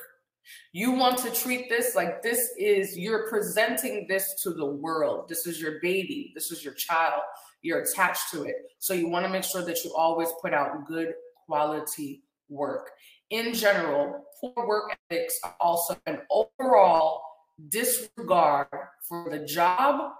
You 0.73 0.93
want 0.93 1.19
to 1.19 1.31
treat 1.31 1.69
this 1.69 1.95
like 1.95 2.23
this 2.23 2.51
is, 2.59 2.97
you're 2.97 3.29
presenting 3.29 4.07
this 4.09 4.41
to 4.43 4.51
the 4.51 4.67
world. 4.67 5.29
This 5.29 5.47
is 5.47 5.61
your 5.61 5.81
baby. 5.81 6.33
This 6.35 6.51
is 6.51 6.65
your 6.65 6.75
child. 6.75 7.23
You're 7.63 7.81
attached 7.81 8.31
to 8.33 8.45
it. 8.45 8.57
So 8.79 8.95
you 8.95 9.09
want 9.09 9.27
to 9.27 9.31
make 9.31 9.45
sure 9.45 9.65
that 9.65 9.85
you 9.85 9.95
always 9.95 10.29
put 10.41 10.55
out 10.55 10.87
good 10.87 11.15
quality 11.47 12.23
work 12.49 12.91
in 13.31 13.55
general, 13.55 14.25
poor 14.41 14.67
work 14.67 14.97
ethics 15.09 15.39
are 15.45 15.55
also 15.61 15.97
an 16.07 16.21
overall 16.31 17.23
disregard 17.69 18.67
for 19.09 19.31
the 19.31 19.45
job, 19.47 20.13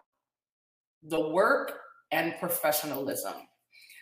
the 1.03 1.29
work, 1.31 1.73
and 2.13 2.35
professionalism. 2.39 3.35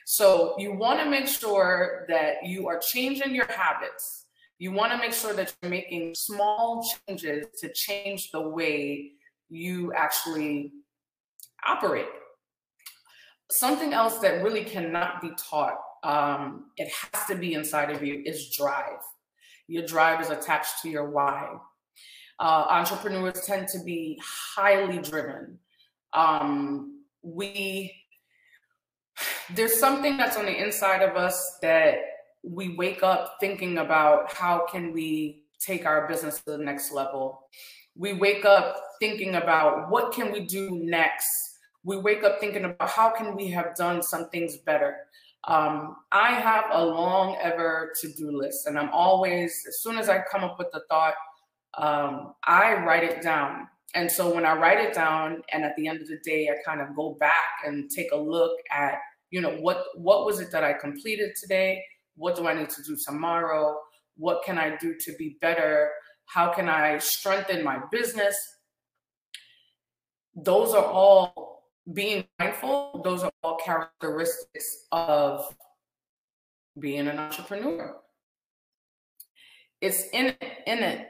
So 0.05 0.55
you 0.59 0.75
want 0.75 1.01
to 1.01 1.11
make 1.11 1.27
sure 1.27 2.07
that 2.09 2.45
you 2.45 2.69
are 2.69 2.79
changing 2.79 3.35
your 3.35 3.51
habits. 3.51 4.27
You 4.59 4.73
want 4.73 4.93
to 4.93 4.99
make 4.99 5.13
sure 5.13 5.33
that 5.35 5.55
you're 5.63 5.71
making 5.71 6.15
small 6.15 6.85
changes 7.07 7.47
to 7.61 7.73
change 7.73 8.31
the 8.33 8.41
way 8.41 9.13
you 9.49 9.93
actually 9.95 10.73
operate. 11.67 12.09
Something 13.51 13.93
else 13.93 14.19
that 14.19 14.43
really 14.43 14.65
cannot 14.65 15.23
be 15.23 15.31
taught 15.39 15.79
um, 16.03 16.67
it 16.77 16.91
has 16.91 17.27
to 17.27 17.35
be 17.35 17.55
inside 17.55 17.91
of 17.91 18.03
you 18.03 18.23
is 18.25 18.51
drive. 18.57 19.01
Your 19.67 19.85
drive 19.87 20.21
is 20.21 20.31
attached 20.31 20.83
to 20.83 20.89
your 20.89 21.11
why. 21.11 21.57
Uh, 22.39 22.67
entrepreneurs 22.69 23.45
tend 23.45 23.69
to 23.69 23.81
be 23.85 24.21
highly 24.25 24.99
driven. 24.99 25.59
Um, 26.13 27.03
we 27.23 27.95
there's 29.55 29.79
something 29.79 30.17
that's 30.17 30.37
on 30.37 30.47
the 30.47 30.57
inside 30.57 31.03
of 31.03 31.17
us 31.17 31.59
that 31.63 31.97
we 32.43 32.77
wake 32.77 33.03
up 33.03 33.37
thinking 33.41 33.79
about 33.79 34.33
how 34.33 34.67
can 34.71 34.93
we 34.93 35.43
take 35.59 35.87
our 35.87 36.07
business 36.09 36.41
to 36.43 36.53
the 36.53 36.59
next 36.59 36.93
level. 36.93 37.49
We 37.97 38.13
wake 38.13 38.45
up 38.45 38.77
thinking 39.01 39.35
about 39.37 39.91
what 39.91 40.13
can 40.13 40.33
we 40.33 40.41
do 40.41 40.71
next. 40.71 41.27
We 41.85 41.97
wake 41.97 42.23
up 42.23 42.39
thinking 42.41 42.65
about 42.65 42.89
how 42.89 43.11
can 43.11 43.35
we 43.35 43.49
have 43.49 43.75
done 43.75 44.03
some 44.03 44.29
things 44.31 44.57
better. 44.59 44.97
Um, 45.45 45.97
I 46.13 46.33
have 46.33 46.67
a 46.73 46.85
long 46.85 47.39
ever 47.43 47.93
to 48.01 48.13
do 48.13 48.31
list, 48.31 48.67
and 48.67 48.79
I'm 48.79 48.91
always, 48.91 49.65
as 49.67 49.81
soon 49.81 49.97
as 49.97 50.09
I 50.09 50.23
come 50.31 50.45
up 50.45 50.59
with 50.59 50.71
the 50.73 50.83
thought, 50.89 51.15
um, 51.77 52.35
I 52.45 52.75
write 52.85 53.05
it 53.05 53.23
down. 53.23 53.69
And 53.95 54.11
so 54.11 54.35
when 54.35 54.45
I 54.45 54.53
write 54.55 54.79
it 54.81 54.93
down, 54.93 55.43
and 55.53 55.65
at 55.65 55.75
the 55.77 55.87
end 55.87 56.03
of 56.03 56.09
the 56.09 56.19
day, 56.19 56.49
I 56.49 56.63
kind 56.69 56.81
of 56.81 56.95
go 56.95 57.17
back 57.19 57.63
and 57.65 57.91
take 57.91 58.13
a 58.13 58.17
look 58.17 58.53
at, 58.71 58.99
you 59.31 59.41
know, 59.41 59.57
what 59.57 59.85
what 59.95 60.27
was 60.27 60.41
it 60.41 60.51
that 60.51 60.65
I 60.65 60.73
completed 60.75 61.35
today? 61.41 61.83
What 62.19 62.37
do 62.37 62.47
I 62.47 62.53
need 62.53 62.69
to 62.71 62.83
do 62.83 62.97
tomorrow? 63.07 63.79
What 64.17 64.43
can 64.45 64.59
I 64.59 64.77
do 64.77 64.97
to 64.99 65.13
be 65.17 65.39
better? 65.41 65.91
How 66.27 66.53
can 66.53 66.69
I 66.69 66.99
strengthen 66.99 67.65
my 67.65 67.81
business? 67.91 68.37
Those 70.35 70.75
are 70.75 70.85
all 70.85 71.63
being 71.93 72.25
mindful, 72.39 73.01
those 73.03 73.23
are 73.23 73.33
all 73.43 73.57
characteristics 73.57 74.87
of 74.93 75.45
being 76.79 77.09
an 77.09 77.19
entrepreneur. 77.19 77.97
It's 79.81 80.05
in 80.13 80.27
it, 80.27 80.43
in 80.67 80.79
it, 80.81 81.09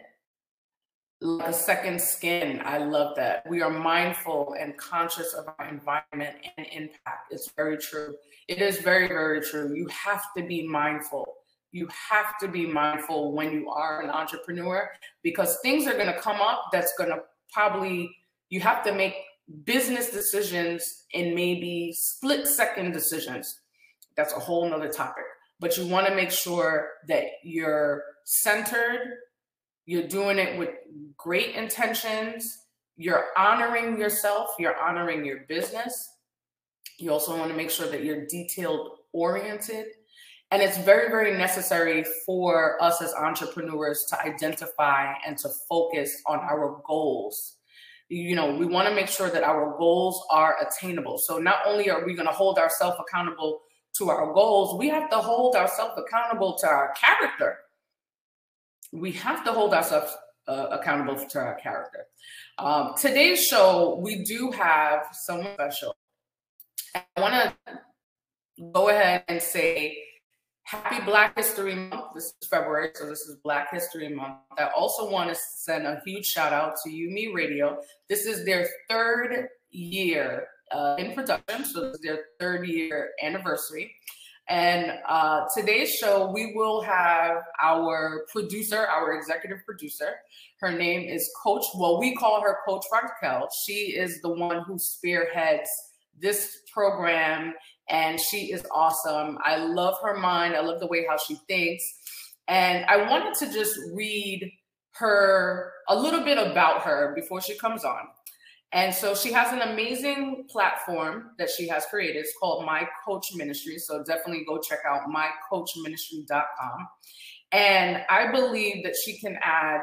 like 1.21 1.49
a 1.49 1.53
second 1.53 2.01
skin. 2.01 2.61
I 2.65 2.79
love 2.79 3.17
that. 3.17 3.45
We 3.49 3.61
are 3.63 3.71
mindful 3.71 4.55
and 4.59 4.77
conscious 4.77 5.35
of 5.35 5.49
our 5.59 5.69
environment 5.69 6.37
and 6.57 6.67
impact. 6.71 7.33
It's 7.33 7.51
very 7.57 7.77
true. 7.77 8.15
It 8.47 8.63
is 8.63 8.79
very, 8.79 9.09
very 9.09 9.41
true. 9.41 9.75
You 9.75 9.89
have 9.89 10.23
to 10.37 10.43
be 10.43 10.67
mindful. 10.67 11.35
You 11.73 11.89
have 12.11 12.39
to 12.41 12.49
be 12.49 12.67
mindful 12.67 13.33
when 13.33 13.53
you 13.53 13.69
are 13.69 14.01
an 14.03 14.11
entrepreneur 14.11 14.91
because 15.23 15.59
things 15.61 15.87
are 15.87 15.95
going 15.95 16.07
to 16.07 16.21
come 16.21 16.41
up 16.41 16.67
that's 16.73 16.93
going 16.97 17.11
to 17.11 17.19
probably, 17.53 18.11
you 18.49 18.61
have 18.61 18.85
to 18.85 18.95
make 18.95 19.15
business 19.65 20.11
decisions 20.11 21.05
and 21.15 21.35
maybe 21.35 21.93
split 21.93 22.47
second 22.47 22.93
decisions. 22.93 23.61
That's 24.17 24.33
a 24.33 24.39
whole 24.39 24.69
nother 24.69 24.89
topic. 24.89 25.25
But 25.61 25.77
you 25.77 25.87
want 25.87 26.07
to 26.07 26.15
make 26.15 26.31
sure 26.31 26.91
that 27.09 27.25
you're 27.43 28.03
centered, 28.25 29.19
you're 29.89 30.07
doing 30.07 30.39
it 30.39 30.59
with 30.59 30.69
great 31.17 31.55
intentions, 31.55 32.65
you're 32.97 33.27
honoring 33.37 33.99
yourself, 33.99 34.51
you're 34.59 34.79
honoring 34.79 35.25
your 35.25 35.41
business. 35.49 36.11
You 36.99 37.11
also 37.11 37.37
want 37.37 37.51
to 37.51 37.57
make 37.57 37.71
sure 37.71 37.89
that 37.89 38.05
you're 38.05 38.27
detailed 38.27 38.99
oriented. 39.13 39.87
And 40.51 40.61
it's 40.61 40.77
very, 40.79 41.09
very 41.09 41.37
necessary 41.39 42.05
for 42.27 42.83
us 42.83 43.01
as 43.01 43.15
entrepreneurs 43.15 44.05
to 44.11 44.21
identify 44.21 45.15
and 45.27 45.39
to 45.39 45.49
focus 45.69 46.23
on 46.27 46.41
our 46.41 46.83
goals 46.87 47.59
you 48.09 48.35
know, 48.35 48.55
we 48.55 48.65
want 48.65 48.89
to 48.89 48.95
make 48.95 49.09
sure 49.09 49.29
that 49.29 49.43
our 49.43 49.77
goals 49.77 50.25
are 50.31 50.57
attainable. 50.67 51.19
So 51.19 51.39
not 51.39 51.59
only 51.67 51.91
are 51.91 52.05
we 52.07 52.15
going 52.15 52.27
to 52.27 52.33
hold 52.33 52.59
ourselves 52.59 52.97
accountable 53.01 53.61
to 53.97 54.09
our 54.09 54.33
goals, 54.33 54.79
we 54.79 54.89
have 54.89 55.11
to 55.11 55.17
hold 55.17 55.55
ourselves 55.57 55.93
accountable 55.99 56.57
to 56.59 56.67
our 56.67 56.95
character. 56.99 57.59
We 58.93 59.13
have 59.13 59.45
to 59.45 59.53
hold 59.53 59.75
ourselves 59.75 60.17
uh, 60.47 60.69
accountable 60.71 61.17
to 61.17 61.39
our 61.39 61.55
character. 61.57 62.07
Um, 62.59 62.95
today's 62.97 63.45
show, 63.45 63.99
we 64.03 64.25
do 64.25 64.51
have 64.53 65.09
someone 65.13 65.53
special. 65.55 65.95
I 66.95 67.21
want 67.21 67.35
to 67.35 67.79
go 68.73 68.89
ahead 68.89 69.25
and 69.29 69.43
say 69.43 69.99
Happy 70.63 71.05
Black 71.05 71.37
History 71.37 71.75
Month. 71.75 72.15
This 72.15 72.35
is 72.41 72.49
February, 72.51 72.91
so 72.95 73.07
this 73.07 73.21
is 73.21 73.37
Black 73.45 73.71
History 73.73 74.09
Month. 74.09 74.37
I 74.59 74.69
also 74.77 75.11
want 75.11 75.31
to 75.31 75.37
send 75.37 75.87
a 75.87 76.01
huge 76.05 76.27
shout 76.27 76.53
out 76.53 76.75
to 76.85 76.91
You 76.91 77.35
Radio. 77.35 77.79
This 78.09 78.25
is 78.25 78.45
their 78.45 78.67
third 78.89 79.49
year 79.71 80.47
uh, 80.73 80.97
in 80.99 81.15
production, 81.15 81.65
so 81.65 81.87
this 81.87 81.95
is 81.97 82.01
their 82.01 82.21
third 82.41 82.67
year 82.67 83.11
anniversary. 83.23 83.95
And 84.49 84.93
uh, 85.07 85.45
today's 85.55 85.95
show, 85.95 86.31
we 86.33 86.55
will 86.55 86.81
have 86.81 87.43
our 87.63 88.25
producer, 88.33 88.79
our 88.79 89.13
executive 89.13 89.59
producer. 89.67 90.15
Her 90.61 90.73
name 90.73 91.07
is 91.07 91.31
Coach, 91.43 91.65
well, 91.77 92.01
we 92.01 92.15
call 92.15 92.41
her 92.41 92.57
Coach 92.67 92.85
Raquel. 92.91 93.49
She 93.67 93.95
is 93.95 94.23
the 94.23 94.31
one 94.31 94.63
who 94.63 94.79
spearheads 94.79 95.69
this 96.19 96.59
program 96.73 97.55
and 97.91 98.19
she 98.19 98.53
is 98.53 98.65
awesome. 98.75 99.39
I 99.45 99.57
love 99.57 99.97
her 100.03 100.17
mind. 100.17 100.57
I 100.57 100.61
love 100.61 100.81
the 100.81 100.87
way 100.87 101.07
how 101.07 101.19
she 101.19 101.37
thinks. 101.47 101.85
And 102.49 102.85
I 102.87 103.09
wanted 103.09 103.35
to 103.41 103.53
just 103.53 103.79
read 103.93 104.51
her 104.93 105.73
a 105.89 105.97
little 105.97 106.25
bit 106.25 106.39
about 106.39 106.83
her 106.83 107.15
before 107.15 107.41
she 107.41 107.57
comes 107.57 107.85
on. 107.85 108.09
And 108.73 108.95
so 108.95 109.15
she 109.15 109.33
has 109.33 109.53
an 109.53 109.63
amazing 109.63 110.47
platform 110.51 111.31
that 111.39 111.49
she 111.49 111.67
has 111.69 111.87
created. 111.87 112.17
It's 112.17 112.35
called 112.39 112.67
My 112.67 112.87
Coach 113.07 113.35
Ministry. 113.35 113.79
So 113.79 114.05
definitely 114.05 114.45
go 114.47 114.59
check 114.59 114.81
out 114.87 115.03
mycoachministry.com. 115.09 116.89
And 117.53 118.05
I 118.11 118.31
believe 118.31 118.85
that 118.85 118.95
she 118.95 119.19
can 119.19 119.39
add 119.43 119.81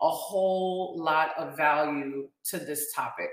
a 0.00 0.08
whole 0.08 0.94
lot 0.96 1.30
of 1.36 1.56
value 1.56 2.28
to 2.46 2.58
this 2.58 2.92
topic. 2.94 3.28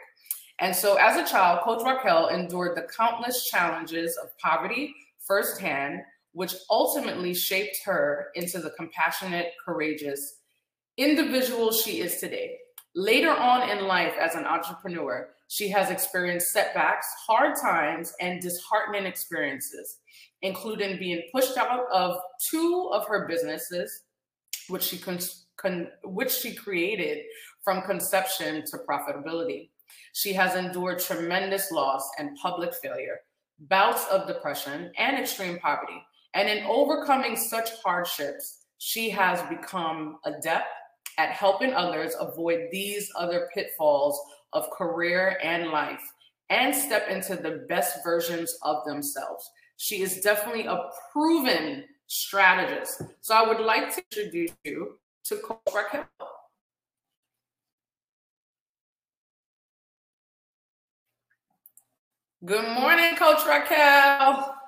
And 0.60 0.76
so, 0.76 0.98
as 0.98 1.16
a 1.16 1.32
child, 1.32 1.62
Coach 1.62 1.84
Raquel 1.86 2.28
endured 2.28 2.76
the 2.76 2.88
countless 2.96 3.50
challenges 3.50 4.18
of 4.18 4.38
poverty 4.38 4.94
firsthand, 5.26 6.02
which 6.34 6.54
ultimately 6.70 7.34
shaped 7.34 7.78
her 7.86 8.28
into 8.36 8.60
the 8.60 8.72
compassionate, 8.72 9.54
courageous 9.66 10.40
individual 10.98 11.72
she 11.72 12.02
is 12.02 12.18
today. 12.18 12.58
Later 12.96 13.30
on 13.30 13.70
in 13.70 13.86
life, 13.86 14.14
as 14.20 14.36
an 14.36 14.46
entrepreneur, 14.46 15.30
she 15.48 15.70
has 15.70 15.92
experienced 15.92 16.52
setbacks, 16.52 17.08
hard 17.28 17.56
times, 17.56 18.14
and 18.20 18.42
disheartening 18.42 19.06
experiences, 19.06 19.98
including 20.42 20.98
being 20.98 21.22
pushed 21.34 21.58
out 21.58 21.86
of 21.92 22.18
two 22.50 22.90
of 22.94 23.08
her 23.08 23.28
businesses, 23.28 24.04
which 24.70 24.84
she 24.84 24.98
con- 24.98 25.20
con- 25.58 25.90
which 26.04 26.32
she 26.32 26.56
created 26.56 27.20
from 27.64 27.84
conception 27.84 28.64
to 28.66 28.78
profitability. 28.90 29.70
She 30.14 30.34
has 30.34 30.56
endured 30.56 31.00
tremendous 31.00 31.72
loss 31.72 32.10
and 32.18 32.38
public 32.42 32.74
failure, 32.74 33.20
bouts 33.60 34.06
of 34.08 34.28
depression, 34.28 34.92
and 34.98 35.18
extreme 35.18 35.60
poverty. 35.60 36.02
And 36.34 36.48
in 36.48 36.64
overcoming 36.66 37.36
such 37.36 37.70
hardships, 37.84 38.66
she 38.78 39.10
has 39.10 39.42
become 39.50 40.20
adept 40.26 40.68
at 41.20 41.32
helping 41.32 41.74
others 41.74 42.16
avoid 42.18 42.70
these 42.72 43.12
other 43.18 43.50
pitfalls 43.54 44.18
of 44.54 44.70
career 44.72 45.38
and 45.44 45.70
life 45.70 46.02
and 46.50 46.74
step 46.74 47.10
into 47.10 47.36
the 47.36 47.66
best 47.68 48.02
versions 48.06 48.58
of 48.62 48.86
themselves. 48.86 49.52
She 49.76 50.02
is 50.02 50.22
definitely 50.22 50.66
a 50.66 50.90
proven 51.12 51.84
strategist. 52.08 53.02
So 53.20 53.36
I 53.36 53.46
would 53.46 53.60
like 53.60 53.94
to 53.96 54.02
introduce 54.10 54.56
you 54.64 54.98
to 55.26 55.36
Coach 55.38 55.60
Raquel. 55.76 56.06
Good 62.46 62.80
morning, 62.80 63.18
Coach 63.18 63.46
Raquel. 63.46 64.59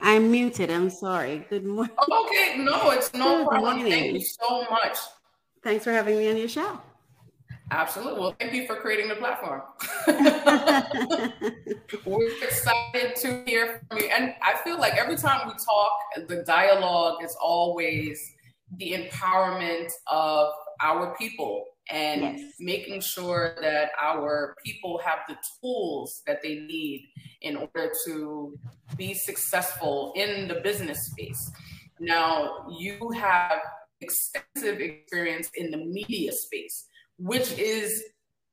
I'm 0.00 0.30
muted. 0.30 0.70
I'm 0.70 0.90
sorry. 0.90 1.46
Good 1.48 1.64
morning. 1.64 1.94
Oh, 2.08 2.26
okay, 2.26 2.58
no, 2.58 2.90
it's 2.90 3.12
no 3.14 3.38
Good 3.38 3.48
problem. 3.48 3.76
Morning. 3.76 3.92
Thank 3.92 4.12
you 4.14 4.20
so 4.20 4.64
much. 4.70 4.96
Thanks 5.62 5.84
for 5.84 5.90
having 5.90 6.18
me 6.18 6.30
on 6.30 6.36
your 6.36 6.48
show. 6.48 6.78
Absolutely. 7.72 8.20
Well, 8.20 8.36
thank 8.38 8.52
you 8.52 8.66
for 8.66 8.76
creating 8.76 9.08
the 9.08 9.16
platform. 9.16 9.62
We're 12.06 12.44
excited 12.44 13.16
to 13.16 13.42
hear 13.44 13.82
from 13.88 13.98
you. 13.98 14.06
And 14.06 14.34
I 14.40 14.56
feel 14.62 14.78
like 14.78 14.94
every 14.94 15.16
time 15.16 15.48
we 15.48 15.54
talk, 15.54 16.28
the 16.28 16.44
dialogue 16.44 17.24
is 17.24 17.36
always 17.42 18.34
the 18.76 18.92
empowerment 18.92 19.90
of 20.06 20.52
our 20.80 21.16
people 21.16 21.64
and 21.88 22.22
yes. 22.22 22.52
making 22.58 23.00
sure 23.00 23.56
that 23.60 23.90
our 24.02 24.56
people 24.64 25.00
have 25.04 25.20
the 25.28 25.36
tools 25.60 26.22
that 26.26 26.42
they 26.42 26.56
need 26.56 27.08
in 27.42 27.56
order 27.56 27.92
to 28.06 28.58
be 28.96 29.14
successful 29.14 30.12
in 30.16 30.48
the 30.48 30.56
business 30.56 31.06
space. 31.06 31.50
Now, 32.00 32.66
you 32.78 33.10
have 33.12 33.60
extensive 34.00 34.80
experience 34.80 35.50
in 35.54 35.70
the 35.70 35.78
media 35.78 36.32
space 36.32 36.86
which 37.18 37.58
is 37.58 38.04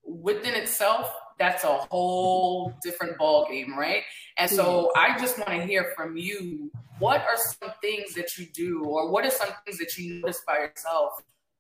within 0.06 0.54
itself 0.56 1.12
that's 1.40 1.64
a 1.64 1.78
whole 1.92 2.74
different 2.82 3.18
ball 3.18 3.46
game 3.50 3.78
right 3.78 4.04
and 4.38 4.50
so 4.50 4.92
i 4.96 5.18
just 5.20 5.38
want 5.38 5.50
to 5.50 5.66
hear 5.66 5.92
from 5.96 6.16
you 6.16 6.72
what 7.00 7.22
are 7.22 7.38
some 7.38 7.72
things 7.82 8.14
that 8.14 8.38
you 8.38 8.46
do 8.54 8.84
or 8.86 9.12
what 9.12 9.26
are 9.26 9.32
some 9.32 9.50
things 9.66 9.78
that 9.80 9.98
you 9.98 10.22
notice 10.22 10.42
by 10.48 10.58
yourself 10.60 11.14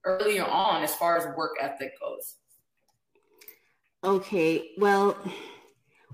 earlier 0.05 0.45
on 0.45 0.83
as 0.83 0.95
far 0.95 1.17
as 1.17 1.35
work 1.35 1.51
ethic 1.61 1.93
goes 1.99 2.35
okay 4.03 4.71
well 4.77 5.17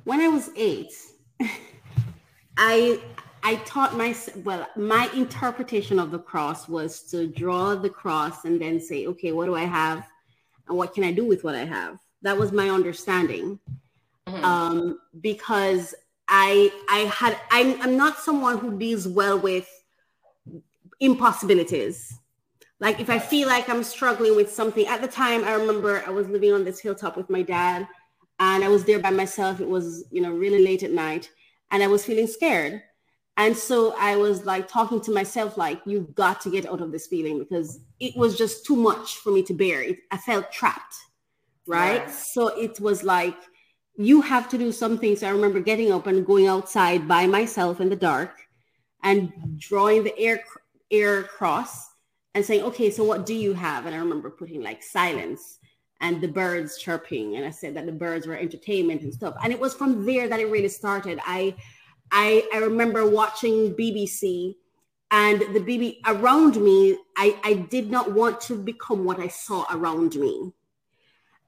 when 0.03 0.19
i 0.19 0.27
was 0.27 0.50
eight 0.55 0.93
i 2.58 3.00
i 3.43 3.55
taught 3.65 3.96
myself 3.96 4.38
well 4.43 4.67
my 4.75 5.10
interpretation 5.13 6.00
of 6.00 6.12
the 6.12 6.19
cross 6.19 6.67
was 6.67 7.03
to 7.03 7.27
draw 7.27 7.75
the 7.75 7.89
cross 7.89 8.46
and 8.46 8.62
then 8.62 8.79
say 8.79 9.08
okay 9.08 9.31
what 9.31 9.46
do 9.46 9.55
i 9.55 9.65
have 9.65 10.08
and 10.69 10.77
what 10.77 10.93
can 10.93 11.03
I 11.03 11.12
do 11.12 11.25
with 11.25 11.43
what 11.43 11.55
I 11.55 11.65
have? 11.65 12.00
That 12.22 12.38
was 12.38 12.51
my 12.51 12.69
understanding. 12.69 13.60
Mm-hmm. 14.27 14.46
Um, 14.46 15.00
because 15.19 15.96
I 16.27 16.72
I 16.89 17.00
had 17.00 17.38
I'm 17.51 17.81
I'm 17.81 17.98
not 17.98 18.19
someone 18.19 18.60
who 18.60 18.77
deals 18.77 19.08
well 19.08 19.39
with 19.39 19.67
impossibilities. 21.00 22.19
Like 22.79 23.00
if 23.00 23.09
I 23.09 23.19
feel 23.19 23.48
like 23.48 23.67
I'm 23.69 23.83
struggling 23.83 24.36
with 24.36 24.51
something, 24.51 24.88
at 24.88 25.01
the 25.01 25.07
time 25.07 25.43
I 25.43 25.53
remember 25.53 26.03
I 26.07 26.12
was 26.12 26.29
living 26.29 26.53
on 26.53 26.63
this 26.63 26.79
hilltop 26.79 27.17
with 27.17 27.29
my 27.29 27.41
dad 27.41 27.88
and 28.39 28.63
I 28.63 28.69
was 28.69 28.86
there 28.86 29.00
by 29.00 29.09
myself. 29.09 29.59
It 29.59 29.67
was, 29.67 30.05
you 30.12 30.21
know, 30.21 30.31
really 30.31 30.63
late 30.63 30.83
at 30.83 30.91
night 30.91 31.30
and 31.71 31.84
I 31.84 31.88
was 31.88 32.06
feeling 32.06 32.27
scared. 32.27 32.82
And 33.36 33.56
so 33.56 33.95
I 33.97 34.17
was 34.17 34.45
like 34.45 34.67
talking 34.67 34.99
to 35.01 35.12
myself, 35.12 35.58
like, 35.58 35.82
you've 35.86 36.13
got 36.13 36.41
to 36.41 36.49
get 36.49 36.65
out 36.65 36.82
of 36.82 36.91
this 36.91 37.08
feeling 37.08 37.39
because 37.39 37.80
it 37.99 38.15
was 38.17 38.38
just 38.38 38.65
too 38.65 38.75
much 38.75 39.15
for 39.17 39.32
me 39.32 39.43
to 39.43 39.53
bear. 39.53 39.82
It, 39.82 39.99
I 40.12 40.17
felt 40.17 40.51
trapped. 40.51 40.95
Right. 41.65 42.01
Yeah. 42.01 42.12
So 42.12 42.47
it 42.47 42.80
was 42.80 43.03
like, 43.03 43.38
you 43.95 44.21
have 44.21 44.49
to 44.49 44.58
do 44.58 44.71
something. 44.71 45.15
So 45.15 45.27
I 45.27 45.32
remember 45.32 45.60
getting 45.60 45.91
up 45.91 46.08
and 46.08 46.25
going 46.25 46.47
outside 46.47 47.08
by 47.08 47.27
myself 47.27 47.80
in 47.80 47.89
the 47.89 47.95
dark 47.95 48.32
and 49.03 49.32
drawing 49.58 50.03
the 50.03 50.17
air 50.17 50.41
air 50.91 51.23
cross 51.23 51.88
and 52.39 52.45
saying, 52.45 52.63
okay, 52.63 52.89
so 52.89 53.04
what 53.04 53.25
do 53.25 53.34
you 53.34 53.54
have? 53.54 53.86
And 53.86 53.93
I 53.93 53.99
remember 53.99 54.30
putting 54.30 54.63
like 54.63 54.82
silence 54.82 55.60
and 55.99 56.21
the 56.21 56.28
birds 56.30 56.78
chirping. 56.78 57.36
And 57.36 57.45
I 57.45 57.49
said 57.49 57.75
that 57.75 57.86
the 57.86 57.91
birds 57.91 58.25
were 58.25 58.38
entertainment 58.38 59.02
and 59.02 59.13
stuff. 59.13 59.36
And 59.43 59.52
it 59.52 59.60
was 59.60 59.73
from 59.73 60.06
there 60.06 60.30
that 60.30 60.39
it 60.39 60.49
really 60.49 60.69
started. 60.69 61.19
I 61.25 61.56
I, 62.12 62.47
I 62.54 62.60
remember 62.60 63.08
watching 63.08 63.75
BBC 63.75 64.56
and 65.12 65.41
the 65.41 65.60
BB 65.60 65.97
around 66.08 66.56
me, 66.56 66.97
I, 67.17 67.38
I 67.43 67.54
did 67.56 67.91
not 67.91 68.13
want 68.13 68.39
to 68.41 68.56
become 68.56 69.04
what 69.04 69.19
I 69.19 69.28
saw 69.28 69.65
around 69.69 70.15
me. 70.15 70.54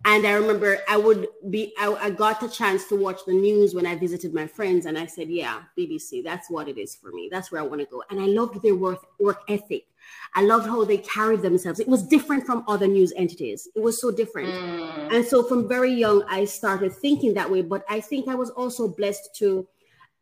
And 0.04 0.26
I 0.26 0.34
remember 0.34 0.80
I 0.90 0.98
would 0.98 1.28
be, 1.50 1.74
I, 1.80 1.94
I 1.94 2.10
got 2.10 2.42
the 2.42 2.50
chance 2.50 2.88
to 2.90 2.96
watch 2.96 3.20
the 3.26 3.34
news 3.34 3.76
when 3.76 3.86
I 3.86 3.96
visited 3.96 4.34
my 4.34 4.48
friends, 4.48 4.88
and 4.88 4.98
I 4.98 5.06
said, 5.06 5.30
Yeah, 5.30 5.62
BBC, 5.78 6.24
that's 6.24 6.50
what 6.50 6.68
it 6.68 6.80
is 6.80 6.96
for 6.96 7.12
me. 7.12 7.30
That's 7.32 7.52
where 7.52 7.62
I 7.62 7.66
want 7.66 7.82
to 7.82 7.88
go. 7.88 8.04
And 8.10 8.20
I 8.20 8.26
loved 8.26 8.64
their 8.64 8.76
work, 8.76 9.06
work 9.20 9.42
ethic. 9.48 9.86
I 10.36 10.44
loved 10.44 10.68
how 10.68 10.84
they 10.86 10.98
carried 10.98 11.42
themselves. 11.42 11.80
It 11.80 11.88
was 11.88 12.04
different 12.04 12.46
from 12.46 12.64
other 12.68 12.88
news 12.88 13.12
entities. 13.18 13.68
It 13.76 13.82
was 13.82 14.00
so 14.00 14.12
different. 14.12 14.50
Mm. 14.50 15.14
And 15.14 15.26
so 15.26 15.44
from 15.44 15.68
very 15.68 15.94
young, 15.94 16.24
I 16.30 16.46
started 16.46 16.94
thinking 16.94 17.34
that 17.34 17.50
way. 17.50 17.62
But 17.62 17.84
I 17.90 18.00
think 18.00 18.28
I 18.28 18.36
was 18.36 18.50
also 18.52 18.88
blessed 18.88 19.36
to 19.40 19.68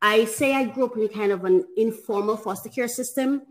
I 0.01 0.25
say 0.25 0.55
I 0.55 0.65
grew 0.65 0.85
up 0.85 0.95
in 0.97 1.07
kind 1.09 1.31
of 1.31 1.43
an 1.45 1.65
informal 1.75 2.37
foster 2.37 2.69
care 2.69 2.87
system. 2.87 3.41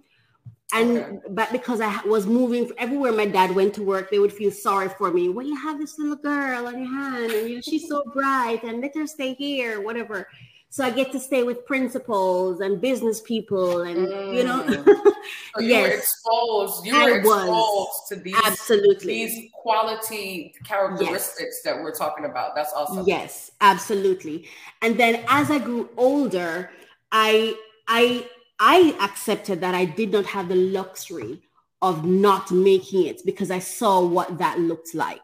And 0.74 0.98
okay. 0.98 1.18
but 1.30 1.50
because 1.50 1.80
I 1.80 2.02
was 2.04 2.26
moving 2.26 2.70
everywhere 2.76 3.12
my 3.12 3.24
dad 3.24 3.54
went 3.54 3.72
to 3.74 3.82
work, 3.82 4.10
they 4.10 4.18
would 4.18 4.32
feel 4.32 4.50
sorry 4.50 4.90
for 4.90 5.10
me. 5.10 5.30
Well, 5.30 5.46
you 5.46 5.56
have 5.56 5.78
this 5.78 5.98
little 5.98 6.16
girl 6.16 6.66
on 6.66 6.78
your 6.78 6.92
hand, 6.94 7.32
and 7.32 7.48
you 7.48 7.54
know, 7.56 7.60
she's 7.62 7.88
so 7.88 8.02
bright, 8.12 8.62
and 8.64 8.82
let 8.82 8.94
her 8.94 9.06
stay 9.06 9.32
here, 9.32 9.80
whatever. 9.80 10.28
So 10.70 10.84
I 10.84 10.90
get 10.90 11.12
to 11.12 11.18
stay 11.18 11.44
with 11.44 11.64
principals 11.64 12.60
and 12.60 12.80
business 12.80 13.22
people, 13.22 13.82
and 13.82 14.06
mm. 14.06 14.34
you 14.34 14.44
know, 14.44 14.62
mm. 14.62 14.84
so 15.54 15.60
you 15.60 15.68
yes, 15.68 15.88
were 15.88 15.96
exposed. 15.96 16.86
You 16.86 16.94
were 16.94 17.18
exposed 17.18 17.46
was. 17.46 18.08
to 18.10 18.16
these 18.16 18.34
absolutely 18.44 19.26
these 19.26 19.50
quality 19.54 20.54
characteristics 20.64 21.38
yes. 21.40 21.62
that 21.64 21.82
we're 21.82 21.94
talking 21.94 22.26
about. 22.26 22.54
That's 22.54 22.72
awesome. 22.74 23.04
Yes, 23.06 23.50
absolutely. 23.62 24.46
And 24.82 24.98
then 24.98 25.24
as 25.28 25.50
I 25.50 25.58
grew 25.58 25.88
older, 25.96 26.70
I 27.12 27.56
I 27.86 28.28
I 28.60 28.94
accepted 29.00 29.62
that 29.62 29.74
I 29.74 29.86
did 29.86 30.12
not 30.12 30.26
have 30.26 30.48
the 30.48 30.56
luxury 30.56 31.40
of 31.80 32.04
not 32.04 32.50
making 32.50 33.06
it 33.06 33.22
because 33.24 33.50
I 33.50 33.60
saw 33.60 34.04
what 34.04 34.38
that 34.38 34.58
looked 34.58 34.94
like. 34.94 35.22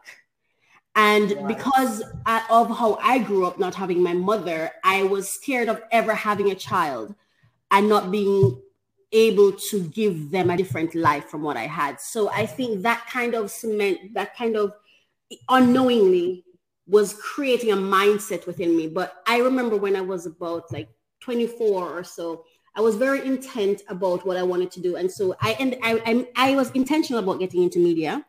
And 0.95 1.47
because 1.47 2.01
of 2.25 2.77
how 2.77 2.97
I 3.01 3.19
grew 3.19 3.45
up, 3.45 3.59
not 3.59 3.75
having 3.75 4.01
my 4.01 4.13
mother, 4.13 4.71
I 4.83 5.03
was 5.03 5.29
scared 5.29 5.67
of 5.67 5.81
ever 5.91 6.13
having 6.13 6.51
a 6.51 6.55
child 6.55 7.13
and 7.71 7.89
not 7.89 8.11
being 8.11 8.61
able 9.11 9.51
to 9.51 9.81
give 9.89 10.31
them 10.31 10.49
a 10.49 10.57
different 10.57 10.95
life 10.95 11.25
from 11.25 11.41
what 11.41 11.57
I 11.57 11.67
had. 11.67 11.99
So 11.99 12.29
I 12.29 12.45
think 12.45 12.83
that 12.83 13.05
kind 13.09 13.33
of 13.33 13.51
cement, 13.51 14.13
that 14.13 14.35
kind 14.37 14.55
of 14.55 14.73
unknowingly 15.49 16.45
was 16.87 17.13
creating 17.13 17.71
a 17.71 17.77
mindset 17.77 18.47
within 18.47 18.75
me. 18.75 18.87
But 18.87 19.21
I 19.27 19.39
remember 19.39 19.75
when 19.75 19.95
I 19.95 20.01
was 20.01 20.25
about 20.25 20.71
like 20.71 20.89
24 21.21 21.99
or 21.99 22.03
so, 22.03 22.45
I 22.75 22.81
was 22.81 22.95
very 22.95 23.25
intent 23.25 23.81
about 23.87 24.25
what 24.25 24.37
I 24.37 24.43
wanted 24.43 24.71
to 24.71 24.81
do. 24.81 24.97
And 24.97 25.11
so 25.11 25.35
I 25.41 25.51
and 25.59 25.77
I, 25.81 26.01
I, 26.05 26.51
I 26.51 26.55
was 26.55 26.71
intentional 26.71 27.23
about 27.23 27.39
getting 27.39 27.63
into 27.63 27.79
media. 27.79 28.25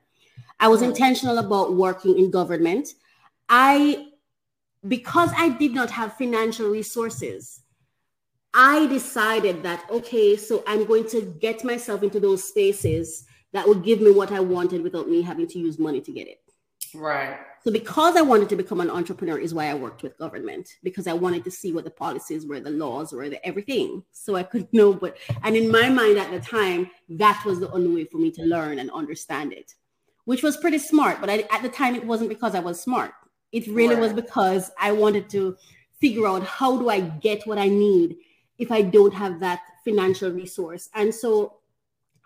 I 0.58 0.68
was 0.68 0.82
intentional 0.82 1.38
about 1.38 1.74
working 1.74 2.18
in 2.18 2.30
government. 2.30 2.88
I, 3.48 4.08
because 4.86 5.30
I 5.36 5.50
did 5.50 5.74
not 5.74 5.90
have 5.90 6.16
financial 6.16 6.68
resources, 6.68 7.60
I 8.54 8.86
decided 8.86 9.62
that, 9.64 9.84
okay, 9.90 10.36
so 10.36 10.64
I'm 10.66 10.86
going 10.86 11.06
to 11.10 11.22
get 11.40 11.62
myself 11.62 12.02
into 12.02 12.18
those 12.20 12.42
spaces 12.42 13.26
that 13.52 13.68
would 13.68 13.84
give 13.84 14.00
me 14.00 14.10
what 14.10 14.32
I 14.32 14.40
wanted 14.40 14.82
without 14.82 15.08
me 15.08 15.22
having 15.22 15.46
to 15.48 15.58
use 15.58 15.78
money 15.78 16.00
to 16.00 16.12
get 16.12 16.26
it. 16.26 16.40
Right. 16.94 17.38
So 17.62 17.72
because 17.72 18.16
I 18.16 18.22
wanted 18.22 18.48
to 18.50 18.56
become 18.56 18.80
an 18.80 18.90
entrepreneur 18.90 19.38
is 19.38 19.52
why 19.52 19.66
I 19.66 19.74
worked 19.74 20.02
with 20.02 20.16
government 20.18 20.68
because 20.82 21.06
I 21.06 21.12
wanted 21.12 21.44
to 21.44 21.50
see 21.50 21.72
what 21.72 21.84
the 21.84 21.90
policies 21.90 22.46
were, 22.46 22.60
the 22.60 22.70
laws 22.70 23.12
were, 23.12 23.28
the 23.28 23.44
everything. 23.44 24.04
So 24.12 24.36
I 24.36 24.44
could 24.44 24.72
know, 24.72 24.92
but 24.92 25.18
and 25.42 25.56
in 25.56 25.70
my 25.70 25.88
mind 25.90 26.16
at 26.16 26.30
the 26.30 26.40
time, 26.40 26.90
that 27.08 27.42
was 27.44 27.60
the 27.60 27.70
only 27.72 27.92
way 27.94 28.04
for 28.04 28.18
me 28.18 28.30
to 28.32 28.42
learn 28.42 28.78
and 28.78 28.90
understand 28.90 29.52
it 29.52 29.74
which 30.26 30.42
was 30.42 30.56
pretty 30.58 30.78
smart. 30.78 31.20
But 31.20 31.30
I, 31.30 31.48
at 31.50 31.62
the 31.62 31.70
time, 31.70 31.94
it 31.94 32.04
wasn't 32.04 32.28
because 32.28 32.54
I 32.54 32.60
was 32.60 32.78
smart. 32.80 33.12
It 33.52 33.66
really 33.68 33.94
right. 33.94 34.02
was 34.02 34.12
because 34.12 34.70
I 34.78 34.92
wanted 34.92 35.30
to 35.30 35.56
figure 35.98 36.26
out 36.26 36.42
how 36.42 36.76
do 36.76 36.90
I 36.90 37.00
get 37.00 37.46
what 37.46 37.58
I 37.58 37.68
need 37.68 38.16
if 38.58 38.70
I 38.70 38.82
don't 38.82 39.14
have 39.14 39.40
that 39.40 39.60
financial 39.84 40.30
resource. 40.30 40.90
And 40.94 41.14
so 41.14 41.58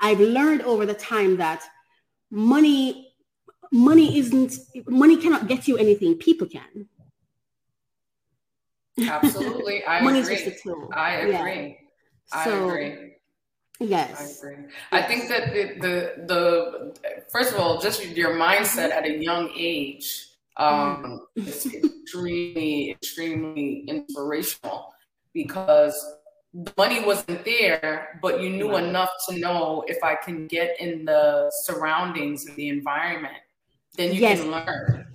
I've 0.00 0.18
learned 0.20 0.62
over 0.62 0.86
the 0.86 0.94
time 0.94 1.36
that 1.36 1.62
money, 2.30 3.12
money 3.70 4.18
isn't 4.18 4.54
money 4.88 5.16
cannot 5.16 5.46
get 5.46 5.68
you 5.68 5.76
anything. 5.76 6.16
People 6.16 6.48
can. 6.48 6.88
Absolutely, 8.98 9.84
I 9.86 10.00
Money's 10.02 10.26
agree. 10.26 10.44
Just 10.44 10.60
a 10.60 10.62
tool. 10.62 10.90
I 10.94 11.12
agree. 11.16 11.78
Yeah. 12.32 12.44
So, 12.44 12.68
I 12.68 12.72
agree. 12.72 13.09
Yes. 13.80 14.42
I 14.42 14.48
agree. 14.48 14.64
I 14.92 15.02
think 15.02 15.28
that 15.28 15.54
the, 15.54 15.74
the, 15.80 16.24
the 16.26 17.22
first 17.30 17.54
of 17.54 17.58
all, 17.58 17.80
just 17.80 18.04
your 18.06 18.34
mindset 18.34 18.90
at 18.90 19.06
a 19.06 19.16
young 19.16 19.50
age 19.56 20.26
um, 20.58 21.22
mm. 21.38 21.48
is 21.48 21.66
extremely, 21.74 22.90
extremely 22.90 23.84
inspirational 23.88 24.92
because 25.32 25.94
the 26.52 26.72
money 26.76 27.02
wasn't 27.04 27.44
there, 27.44 28.18
but 28.20 28.42
you 28.42 28.50
knew 28.50 28.76
enough 28.76 29.10
to 29.28 29.38
know 29.38 29.84
if 29.86 30.02
I 30.04 30.14
can 30.16 30.46
get 30.46 30.78
in 30.80 31.06
the 31.06 31.50
surroundings 31.62 32.46
and 32.46 32.56
the 32.56 32.68
environment, 32.68 33.38
then 33.96 34.12
you 34.12 34.20
yes. 34.20 34.40
can 34.40 34.50
learn. 34.50 35.06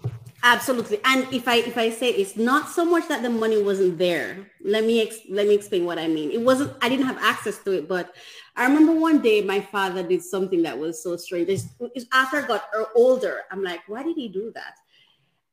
Absolutely. 0.46 1.00
And 1.04 1.26
if 1.34 1.48
I 1.48 1.56
if 1.56 1.76
I 1.76 1.90
say 1.90 2.12
it's 2.12 2.38
not 2.38 2.70
so 2.70 2.86
much 2.86 3.08
that 3.08 3.24
the 3.24 3.32
money 3.32 3.64
wasn't 3.64 3.98
there. 3.98 4.46
Let 4.64 4.84
me 4.86 5.02
ex- 5.02 5.26
let 5.28 5.48
me 5.48 5.56
explain 5.56 5.86
what 5.86 5.98
I 5.98 6.08
mean. 6.08 6.30
It 6.30 6.40
wasn't 6.40 6.72
I 6.84 6.88
didn't 6.88 7.08
have 7.08 7.18
access 7.20 7.58
to 7.64 7.72
it, 7.72 7.88
but 7.88 8.14
I 8.56 8.66
remember 8.66 8.94
one 8.94 9.24
day 9.24 9.42
my 9.42 9.60
father 9.60 10.04
did 10.04 10.22
something 10.22 10.62
that 10.62 10.78
was 10.78 11.02
so 11.02 11.18
strange. 11.18 11.50
It's, 11.50 11.66
it's 11.96 12.06
after 12.14 12.38
I 12.38 12.48
got 12.48 12.66
older, 12.96 13.42
I'm 13.50 13.64
like, 13.64 13.82
why 13.88 14.04
did 14.04 14.18
he 14.18 14.28
do 14.28 14.52
that? 14.54 14.76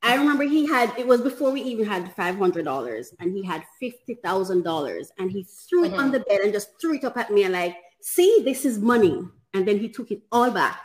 I 0.03 0.13
remember 0.13 0.43
he 0.43 0.67
had 0.67 0.93
it 0.95 1.07
was 1.07 1.21
before 1.21 1.49
we 1.49 1.63
even 1.63 1.87
had 1.87 2.13
five 2.15 2.37
hundred 2.37 2.65
dollars, 2.65 3.15
and 3.19 3.33
he 3.35 3.43
had 3.43 3.63
fifty 3.79 4.13
thousand 4.13 4.61
dollars, 4.61 5.11
and 5.17 5.31
he 5.31 5.43
threw 5.43 5.85
it 5.85 5.93
on 5.93 5.99
mm-hmm. 5.99 6.11
the 6.11 6.19
bed 6.19 6.41
and 6.41 6.53
just 6.53 6.69
threw 6.79 6.93
it 6.93 7.03
up 7.03 7.17
at 7.17 7.31
me 7.31 7.45
and 7.45 7.53
like, 7.53 7.77
see, 7.99 8.43
this 8.45 8.63
is 8.63 8.77
money, 8.77 9.27
and 9.55 9.67
then 9.67 9.79
he 9.79 9.89
took 9.89 10.11
it 10.11 10.21
all 10.31 10.51
back. 10.51 10.79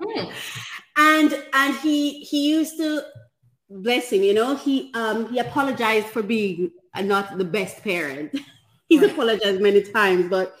hmm 0.00 0.30
and 0.96 1.44
and 1.52 1.74
he 1.76 2.20
he 2.20 2.50
used 2.50 2.76
to 2.76 3.02
bless 3.70 4.10
him 4.10 4.22
you 4.22 4.34
know 4.34 4.54
he 4.54 4.92
um 4.94 5.28
he 5.32 5.38
apologized 5.38 6.06
for 6.06 6.22
being 6.22 6.70
not 7.02 7.38
the 7.38 7.44
best 7.44 7.82
parent 7.82 8.32
he's 8.88 9.00
right. 9.00 9.10
apologized 9.10 9.60
many 9.60 9.82
times 9.82 10.28
but 10.28 10.56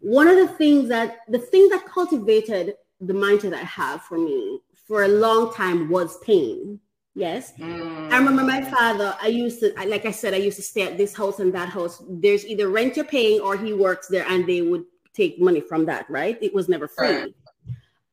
one 0.00 0.28
of 0.28 0.36
the 0.36 0.48
things 0.54 0.88
that 0.88 1.18
the 1.28 1.38
thing 1.38 1.68
that 1.70 1.84
cultivated 1.86 2.74
the 3.00 3.12
mindset 3.12 3.54
i 3.54 3.58
have 3.58 4.02
for 4.02 4.18
me 4.18 4.60
for 4.86 5.04
a 5.04 5.08
long 5.08 5.52
time 5.52 5.88
was 5.88 6.18
pain 6.18 6.78
yes 7.14 7.52
mm. 7.58 8.12
i 8.12 8.18
remember 8.18 8.44
my 8.44 8.62
father 8.62 9.16
i 9.20 9.26
used 9.26 9.60
to 9.60 9.72
like 9.86 10.04
i 10.04 10.10
said 10.10 10.34
i 10.34 10.36
used 10.36 10.56
to 10.56 10.62
stay 10.62 10.82
at 10.82 10.96
this 10.96 11.14
house 11.14 11.40
and 11.40 11.52
that 11.52 11.68
house 11.68 12.02
there's 12.08 12.46
either 12.46 12.68
rent 12.68 12.94
you're 12.96 13.04
paying 13.04 13.40
or 13.40 13.56
he 13.56 13.72
works 13.72 14.06
there 14.08 14.26
and 14.28 14.46
they 14.46 14.62
would 14.62 14.84
take 15.12 15.40
money 15.40 15.60
from 15.60 15.86
that 15.86 16.08
right 16.08 16.38
it 16.40 16.52
was 16.54 16.68
never 16.68 16.86
free 16.86 17.08
right. 17.08 17.34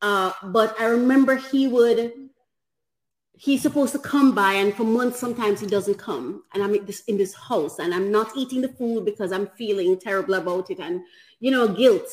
Uh, 0.02 0.32
but 0.46 0.80
I 0.80 0.86
remember 0.86 1.36
he 1.36 1.68
would, 1.68 2.12
he's 3.42 3.62
supposed 3.64 3.92
to 3.92 4.00
come 4.00 4.36
by 4.36 4.54
and 4.54 4.74
for 4.74 4.84
months 4.84 5.20
sometimes 5.20 5.60
he 5.60 5.66
doesn't 5.66 5.98
come. 5.98 6.44
And 6.54 6.64
i'm 6.64 6.76
in 6.76 6.86
this 6.86 7.02
in 7.08 7.18
this 7.18 7.34
house 7.34 7.80
and 7.80 7.92
i'm 7.92 8.12
not 8.12 8.32
eating 8.36 8.62
the 8.62 8.70
food 8.70 9.04
because 9.04 9.32
i'm 9.32 9.48
feeling 9.58 10.00
terrible 10.00 10.36
about 10.36 10.70
it 10.70 10.80
and 10.80 11.02
you 11.40 11.50
know 11.50 11.68
guilt 11.68 12.08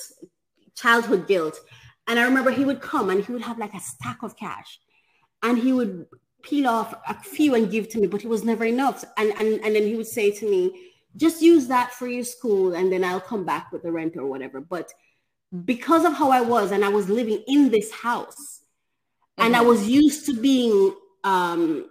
childhood 0.75 1.29
guilt. 1.29 1.61
And 2.07 2.19
i 2.19 2.25
remember 2.25 2.51
he 2.51 2.65
would 2.65 2.81
come 2.81 3.11
and 3.11 3.23
he 3.23 3.31
would 3.33 3.43
have 3.43 3.59
like 3.59 3.75
a 3.75 3.81
stack 3.81 4.23
of 4.23 4.39
cash 4.39 4.79
and 5.43 5.59
he 5.59 5.73
would 5.73 6.07
peel 6.43 6.67
off 6.67 6.95
a 7.07 7.15
few 7.23 7.55
and 7.55 7.71
give 7.71 7.91
to 7.91 7.99
me 8.01 8.07
but 8.07 8.25
it 8.25 8.29
was 8.29 8.43
never 8.43 8.65
enough. 8.65 9.05
And 9.19 9.33
and, 9.39 9.63
and 9.63 9.75
then 9.75 9.83
he 9.83 9.97
would 9.97 10.07
say 10.07 10.31
to 10.31 10.51
me 10.51 10.93
just 11.17 11.43
use 11.43 11.67
that 11.67 11.93
for 11.93 12.07
your 12.07 12.25
school 12.25 12.75
and 12.75 12.93
then 12.93 13.03
i'll 13.03 13.21
come 13.21 13.45
back 13.45 13.73
with 13.73 13.83
the 13.83 13.93
rent 13.93 14.17
or 14.17 14.27
whatever. 14.27 14.63
But 14.63 14.95
because 15.65 16.05
of 16.05 16.15
how 16.15 16.31
I 16.31 16.41
was 16.41 16.73
and 16.73 16.85
I 16.85 16.89
was 16.89 17.09
living 17.09 17.43
in 17.47 17.71
this 17.71 17.91
house 17.93 18.61
mm-hmm. 19.39 19.47
and 19.47 19.57
I 19.57 19.61
mm-hmm. 19.61 19.69
was 19.69 19.89
used 19.89 20.27
to 20.27 20.35
being 20.35 20.95
um 21.25 21.89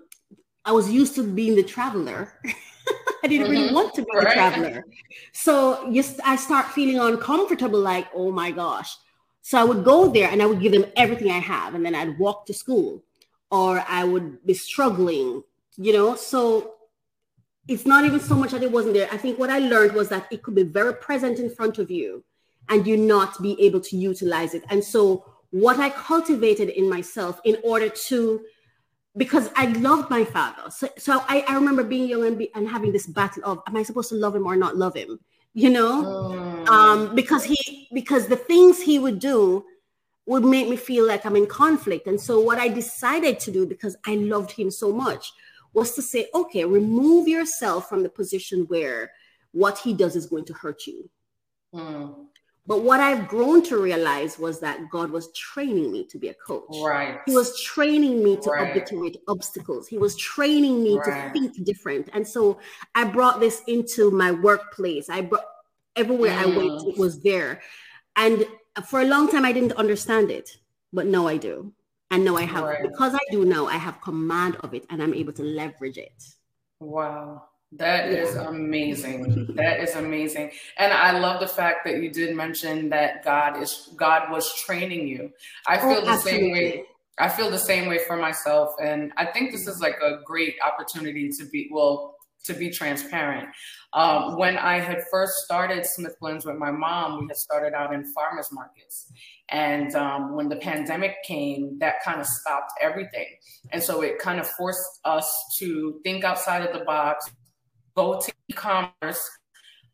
I 0.66 0.72
was 0.72 0.92
used 0.92 1.16
to 1.16 1.24
being 1.24 1.56
the 1.56 1.64
traveler. 1.64 2.34
I 3.24 3.28
didn't 3.28 3.48
mm-hmm. 3.48 3.52
really 3.52 3.74
want 3.74 3.94
to 3.96 4.02
be 4.02 4.08
right. 4.14 4.28
the 4.28 4.34
traveler. 4.34 4.86
So 5.32 5.92
just 5.94 6.20
I 6.24 6.36
start 6.36 6.68
feeling 6.68 7.00
uncomfortable 7.00 7.80
like 7.80 8.08
oh 8.14 8.32
my 8.32 8.52
gosh. 8.52 8.96
So 9.42 9.58
I 9.58 9.64
would 9.64 9.86
go 9.86 10.10
there 10.10 10.30
and 10.30 10.42
I 10.42 10.46
would 10.46 10.60
give 10.60 10.74
them 10.74 10.86
everything 10.96 11.32
I 11.32 11.40
have 11.40 11.74
and 11.74 11.86
then 11.86 11.96
I'd 11.96 12.20
walk 12.20 12.46
to 12.48 12.54
school 12.54 13.04
or 13.50 13.84
I 13.88 14.04
would 14.04 14.46
be 14.46 14.54
struggling, 14.54 15.42
you 15.78 15.94
know? 15.94 16.16
So 16.18 16.74
it's 17.66 17.86
not 17.86 18.04
even 18.04 18.20
so 18.20 18.36
much 18.36 18.52
that 18.52 18.62
it 18.62 18.72
wasn't 18.72 18.96
there. 18.96 19.08
I 19.10 19.18
think 19.18 19.40
what 19.40 19.50
I 19.50 19.60
learned 19.60 19.94
was 19.94 20.10
that 20.10 20.28
it 20.32 20.44
could 20.44 20.56
be 20.56 20.64
very 20.64 20.94
present 20.94 21.40
in 21.40 21.50
front 21.50 21.78
of 21.78 21.90
you 21.90 22.26
and 22.70 22.86
you 22.86 22.98
not 22.98 23.42
be 23.42 23.60
able 23.62 23.80
to 23.82 23.98
utilize 23.98 24.54
it. 24.54 24.64
And 24.70 24.84
so, 24.84 25.26
what 25.52 25.80
I 25.80 25.90
cultivated 25.90 26.70
in 26.70 26.90
myself 26.90 27.40
in 27.46 27.58
order 27.64 27.90
to, 27.90 28.42
because 29.16 29.50
I 29.56 29.68
loved 29.68 30.10
my 30.10 30.26
father. 30.26 30.70
So, 30.70 30.90
so 30.98 31.24
I, 31.28 31.46
I 31.48 31.56
remember 31.56 31.84
being 31.84 32.10
young 32.10 32.26
and, 32.26 32.38
be, 32.38 32.54
and 32.54 32.68
having 32.68 32.92
this 32.92 33.08
battle 33.08 33.44
of, 33.46 33.62
am 33.68 33.78
I 33.78 33.84
supposed 33.84 34.10
to 34.10 34.16
love 34.16 34.36
him 34.36 34.46
or 34.46 34.56
not 34.56 34.76
love 34.76 34.96
him? 34.96 35.20
You 35.54 35.70
know, 35.72 36.04
mm. 36.04 36.68
um, 36.68 37.16
because 37.16 37.44
he, 37.44 37.88
because 37.94 38.28
the 38.28 38.36
things 38.36 38.82
he 38.82 39.00
would 39.00 39.20
do 39.20 39.66
would 40.28 40.44
make 40.44 40.68
me 40.68 40.76
feel 40.76 41.08
like 41.08 41.26
I'm 41.26 41.38
in 41.38 41.48
conflict. 41.48 42.06
And 42.06 42.20
so, 42.20 42.40
what 42.40 42.60
I 42.60 42.68
decided 42.68 43.40
to 43.42 43.52
do, 43.52 43.66
because 43.66 43.96
I 44.06 44.16
loved 44.16 44.52
him 44.52 44.70
so 44.70 44.92
much, 44.92 45.32
was 45.74 45.96
to 45.96 46.02
say, 46.02 46.28
okay, 46.34 46.66
remove 46.66 47.28
yourself 47.28 47.88
from 47.88 48.04
the 48.04 48.10
position 48.10 48.66
where 48.68 49.12
what 49.52 49.78
he 49.80 49.94
does 49.94 50.16
is 50.16 50.26
going 50.26 50.46
to 50.46 50.54
hurt 50.54 50.86
you. 50.86 51.10
Mm. 51.74 52.28
But 52.68 52.82
what 52.82 53.00
I've 53.00 53.30
grown 53.30 53.64
to 53.64 53.82
realize 53.82 54.38
was 54.38 54.60
that 54.60 54.90
God 54.92 55.10
was 55.10 55.32
training 55.32 55.90
me 55.90 56.06
to 56.08 56.20
be 56.20 56.28
a 56.28 56.34
coach. 56.34 56.66
Right. 56.84 57.20
He 57.26 57.34
was 57.34 57.60
training 57.62 58.22
me 58.22 58.36
to 58.42 58.50
right. 58.50 58.70
obliterate 58.70 59.18
obstacles. 59.30 59.88
He 59.88 59.98
was 59.98 60.18
training 60.18 60.84
me 60.84 60.98
right. 60.98 61.34
to 61.34 61.40
think 61.40 61.64
different. 61.66 62.10
And 62.12 62.28
so 62.28 62.60
I 62.94 63.06
brought 63.06 63.40
this 63.40 63.62
into 63.68 64.12
my 64.12 64.32
workplace. 64.32 65.10
I 65.10 65.22
brought 65.22 65.46
everywhere 65.96 66.32
mm. 66.32 66.42
I 66.42 66.46
went, 66.46 66.72
mm. 66.72 66.90
it 66.90 66.98
was 66.98 67.22
there. 67.22 67.62
And 68.18 68.46
for 68.86 69.00
a 69.00 69.06
long 69.06 69.32
time, 69.32 69.46
I 69.46 69.54
didn't 69.54 69.74
understand 69.74 70.30
it, 70.30 70.58
but 70.92 71.08
now 71.08 71.26
I 71.26 71.38
do. 71.38 71.72
And 72.12 72.26
now 72.26 72.36
I 72.36 72.44
have, 72.44 72.64
right. 72.66 72.82
because 72.82 73.14
I 73.16 73.20
do 73.32 73.46
now, 73.46 73.68
I 73.68 73.78
have 73.78 74.02
command 74.02 74.58
of 74.58 74.74
it 74.74 74.86
and 74.90 75.02
I'm 75.02 75.14
able 75.14 75.34
to 75.34 75.44
leverage 75.44 75.98
it. 75.98 76.24
Wow. 76.80 77.46
That 77.74 78.10
is 78.10 78.36
amazing. 78.36 79.56
That 79.56 79.82
is 79.82 79.96
amazing. 79.96 80.52
And 80.78 80.94
I 80.94 81.20
love 81.20 81.42
the 81.42 81.48
fact 81.48 81.86
that 81.86 81.98
you 82.02 82.10
did 82.10 82.36
mention 82.36 82.90
that 82.90 83.26
God 83.26 83.62
is 83.62 83.90
God 83.98 84.32
was 84.32 84.54
training 84.56 85.08
you. 85.08 85.32
I 85.68 85.78
oh, 85.78 85.82
feel 85.82 85.98
oh, 86.02 86.06
the 86.06 86.12
absolutely. 86.12 86.42
same 86.42 86.52
way. 86.52 86.84
I 87.20 87.30
feel 87.30 87.50
the 87.50 87.58
same 87.58 87.90
way 87.90 88.00
for 88.06 88.16
myself. 88.16 88.70
And 88.82 89.12
I 89.18 89.26
think 89.26 89.52
this 89.52 89.68
is 89.68 89.82
like 89.82 89.98
a 90.02 90.20
great 90.24 90.56
opportunity 90.66 91.30
to 91.40 91.46
be 91.46 91.68
well, 91.72 92.16
to 92.46 92.54
be 92.54 92.70
transparent. 92.70 93.50
Um, 93.92 94.38
when 94.38 94.58
I 94.58 94.80
had 94.80 95.04
first 95.12 95.34
started 95.44 95.86
Smith 95.86 96.16
Blends 96.22 96.46
with 96.46 96.58
my 96.58 96.72
mom, 96.72 97.20
we 97.20 97.28
had 97.28 97.38
started 97.38 97.74
out 97.74 97.94
in 97.94 98.06
farmers 98.14 98.50
markets. 98.52 99.12
And 99.50 99.94
um, 99.96 100.36
when 100.36 100.48
the 100.48 100.58
pandemic 100.58 101.16
came, 101.26 101.80
that 101.80 101.96
kind 102.06 102.22
of 102.22 102.28
stopped 102.28 102.72
everything. 102.82 103.28
And 103.72 103.84
so 103.84 104.02
it 104.02 104.20
kind 104.20 104.40
of 104.40 104.48
forced 104.48 105.00
us 105.04 105.30
to 105.60 106.00
think 106.04 106.24
outside 106.24 106.64
of 106.64 106.78
the 106.78 106.86
box, 106.86 107.30
go 107.98 108.22
to 108.22 108.32
e-commerce 108.48 109.30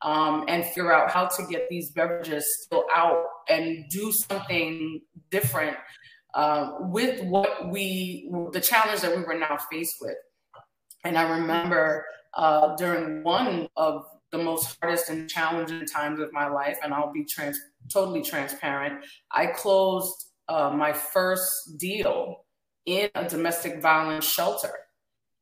um, 0.02 0.44
and 0.48 0.66
figure 0.66 0.94
out 0.94 1.10
how 1.10 1.26
to 1.26 1.44
get 1.50 1.70
these 1.70 1.92
beverages 1.92 2.46
still 2.62 2.86
out 2.94 3.24
and 3.50 3.86
do 3.90 4.12
something 4.12 5.02
different 5.32 5.78
uh, 6.36 6.74
with 6.82 7.24
what 7.24 7.70
we, 7.70 8.30
the 8.52 8.60
challenge 8.60 9.02
that 9.02 9.16
we 9.16 9.24
were 9.24 9.40
now 9.40 9.58
faced 9.72 9.96
with. 10.02 10.18
And 11.06 11.18
I 11.18 11.38
remember 11.38 12.06
uh, 12.34 12.76
during 12.76 13.24
one 13.24 13.68
of 13.78 14.06
the 14.32 14.38
most 14.40 14.78
hardest 14.82 15.10
and 15.10 15.30
challenging 15.30 15.86
times 15.86 16.20
of 16.20 16.34
my 16.34 16.48
life, 16.48 16.78
and 16.84 16.94
I'll 16.94 17.14
be 17.14 17.24
trans- 17.24 17.60
totally 17.92 18.24
transparent, 18.24 19.06
I 19.32 19.48
closed 19.48 20.26
uh, 20.50 20.72
my 20.72 20.92
first 20.92 21.78
deal 21.78 22.46
in 22.86 23.10
a 23.16 23.30
domestic 23.30 23.82
violence 23.82 24.26
shelter 24.26 24.74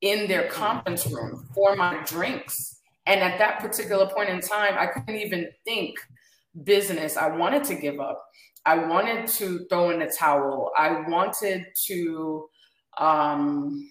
in 0.02 0.28
their 0.28 0.48
conference 0.50 1.08
room 1.08 1.48
for 1.54 1.76
my 1.76 2.04
drinks. 2.06 2.80
And 3.06 3.22
at 3.22 3.38
that 3.38 3.60
particular 3.60 4.08
point 4.08 4.30
in 4.30 4.42
time, 4.42 4.76
I 4.78 4.88
couldn't 4.88 5.16
even 5.16 5.50
think 5.66 5.98
business. 6.64 7.18
I 7.18 7.30
wanted 7.30 7.64
to 7.66 7.76
give 7.76 8.00
up. 8.00 8.24
I 8.66 8.76
wanted 8.76 9.28
to 9.28 9.66
throw 9.70 9.90
in 9.92 10.00
the 10.00 10.14
towel. 10.18 10.72
I 10.78 11.02
wanted 11.08 11.66
to, 11.86 12.50
um, 12.98 13.90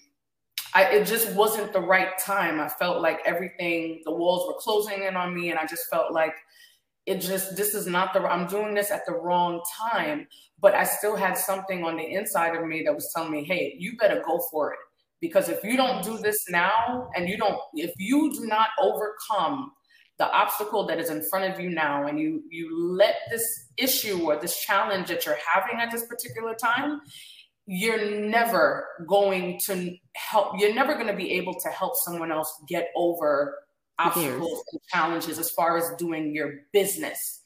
I, 0.75 0.85
it 0.85 1.07
just 1.07 1.35
wasn't 1.35 1.73
the 1.73 1.81
right 1.81 2.17
time. 2.19 2.61
I 2.61 2.69
felt 2.69 3.01
like 3.01 3.19
everything, 3.25 4.03
the 4.05 4.13
walls 4.13 4.47
were 4.47 4.61
closing 4.61 5.05
in 5.05 5.17
on 5.17 5.35
me, 5.35 5.51
and 5.51 5.59
I 5.59 5.67
just 5.67 5.89
felt 5.91 6.13
like 6.13 6.35
it 7.07 7.21
just, 7.21 7.57
this 7.57 7.75
is 7.75 7.89
not 7.89 8.13
the, 8.13 8.21
I'm 8.21 8.47
doing 8.47 8.75
this 8.75 8.93
at 8.93 9.05
the 9.07 9.15
wrong 9.15 9.61
time. 9.91 10.29
But 10.61 10.75
I 10.75 10.85
still 10.85 11.17
had 11.17 11.39
something 11.39 11.85
on 11.85 11.97
the 11.97 12.05
inside 12.05 12.55
of 12.55 12.65
me 12.67 12.83
that 12.85 12.95
was 12.95 13.11
telling 13.15 13.33
me, 13.33 13.45
hey, 13.45 13.75
you 13.79 13.97
better 13.97 14.23
go 14.25 14.41
for 14.51 14.73
it 14.75 14.79
because 15.21 15.49
if 15.49 15.63
you 15.63 15.77
don't 15.77 16.03
do 16.03 16.19
this 16.19 16.49
now 16.49 17.09
and 17.15 17.29
you 17.29 17.37
don't 17.37 17.59
if 17.75 17.93
you 17.99 18.33
do 18.33 18.47
not 18.47 18.69
overcome 18.81 19.73
the 20.19 20.31
obstacle 20.33 20.87
that 20.87 20.99
is 20.99 21.09
in 21.09 21.23
front 21.31 21.53
of 21.53 21.59
you 21.61 21.71
now 21.71 22.07
and 22.07 22.21
you 22.21 22.43
you 22.51 22.95
let 22.95 23.17
this 23.31 23.45
issue 23.79 24.23
or 24.23 24.39
this 24.39 24.61
challenge 24.61 25.09
that 25.09 25.25
you're 25.25 25.39
having 25.53 25.81
at 25.81 25.91
this 25.91 26.07
particular 26.07 26.55
time 26.55 27.01
you're 27.67 28.21
never 28.21 28.87
going 29.07 29.59
to 29.65 29.97
help 30.15 30.55
you're 30.59 30.75
never 30.75 30.95
going 30.95 31.07
to 31.07 31.17
be 31.17 31.31
able 31.33 31.55
to 31.55 31.69
help 31.69 31.93
someone 32.05 32.33
else 32.33 32.53
get 32.69 32.89
over 32.97 33.57
obstacles 33.99 34.65
and 34.73 34.81
challenges 34.93 35.39
as 35.39 35.51
far 35.51 35.77
as 35.77 35.91
doing 35.99 36.35
your 36.35 36.53
business. 36.73 37.43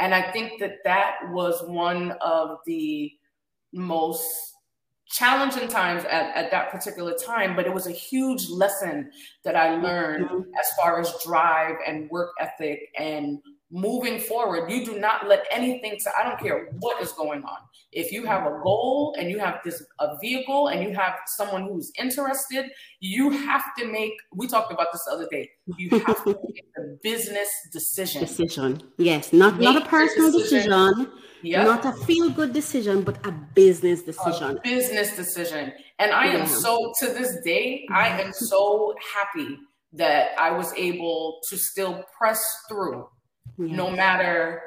And 0.00 0.14
i 0.14 0.32
think 0.32 0.60
that 0.60 0.76
that 0.84 1.16
was 1.30 1.62
one 1.66 2.12
of 2.20 2.58
the 2.66 3.12
most 3.72 4.54
challenging 5.08 5.68
times 5.68 6.04
at, 6.04 6.34
at 6.36 6.50
that 6.50 6.70
particular 6.70 7.14
time 7.14 7.56
but 7.56 7.66
it 7.66 7.72
was 7.72 7.86
a 7.86 7.92
huge 7.92 8.48
lesson 8.50 9.10
that 9.44 9.56
i 9.56 9.74
learned 9.76 10.26
mm-hmm. 10.26 10.50
as 10.60 10.66
far 10.80 11.00
as 11.00 11.14
drive 11.24 11.76
and 11.86 12.10
work 12.10 12.30
ethic 12.40 12.90
and 12.98 13.38
moving 13.70 14.18
forward, 14.18 14.70
you 14.70 14.84
do 14.84 14.98
not 14.98 15.28
let 15.28 15.44
anything 15.50 15.98
to, 16.00 16.10
I 16.18 16.26
don't 16.28 16.40
care 16.40 16.70
what 16.80 17.02
is 17.02 17.12
going 17.12 17.42
on. 17.44 17.58
If 17.92 18.12
you 18.12 18.24
have 18.26 18.46
a 18.46 18.60
goal 18.62 19.14
and 19.18 19.30
you 19.30 19.38
have 19.38 19.60
this 19.64 19.82
a 19.98 20.16
vehicle 20.20 20.68
and 20.68 20.82
you 20.82 20.94
have 20.94 21.14
someone 21.26 21.64
who's 21.64 21.90
interested, 21.98 22.70
you 23.00 23.30
have 23.30 23.64
to 23.78 23.86
make, 23.86 24.12
we 24.34 24.46
talked 24.46 24.72
about 24.72 24.88
this 24.92 25.04
the 25.04 25.12
other 25.12 25.28
day, 25.30 25.50
you 25.76 25.90
have 26.00 26.24
to 26.24 26.30
make 26.44 26.64
a 26.76 26.82
business 27.02 27.48
decision. 27.72 28.20
Decision. 28.20 28.82
Yes. 28.98 29.32
Not 29.32 29.54
make 29.54 29.64
not 29.64 29.82
a 29.82 29.86
personal 29.86 30.32
decision. 30.32 30.70
decision 30.70 31.12
yep. 31.42 31.64
Not 31.66 31.84
a 31.84 31.92
feel-good 32.04 32.52
decision, 32.52 33.02
but 33.02 33.24
a 33.26 33.32
business 33.32 34.02
decision. 34.02 34.58
A 34.58 34.60
business 34.60 35.16
decision. 35.16 35.72
And 35.98 36.12
I 36.12 36.26
yeah. 36.26 36.38
am 36.40 36.46
so 36.46 36.92
to 37.00 37.06
this 37.06 37.36
day, 37.44 37.86
I 37.90 38.20
am 38.20 38.32
so 38.32 38.94
happy 39.14 39.58
that 39.92 40.30
I 40.38 40.50
was 40.50 40.72
able 40.74 41.40
to 41.48 41.56
still 41.56 42.04
press 42.18 42.42
through 42.68 43.08
no 43.58 43.90
matter 43.90 44.62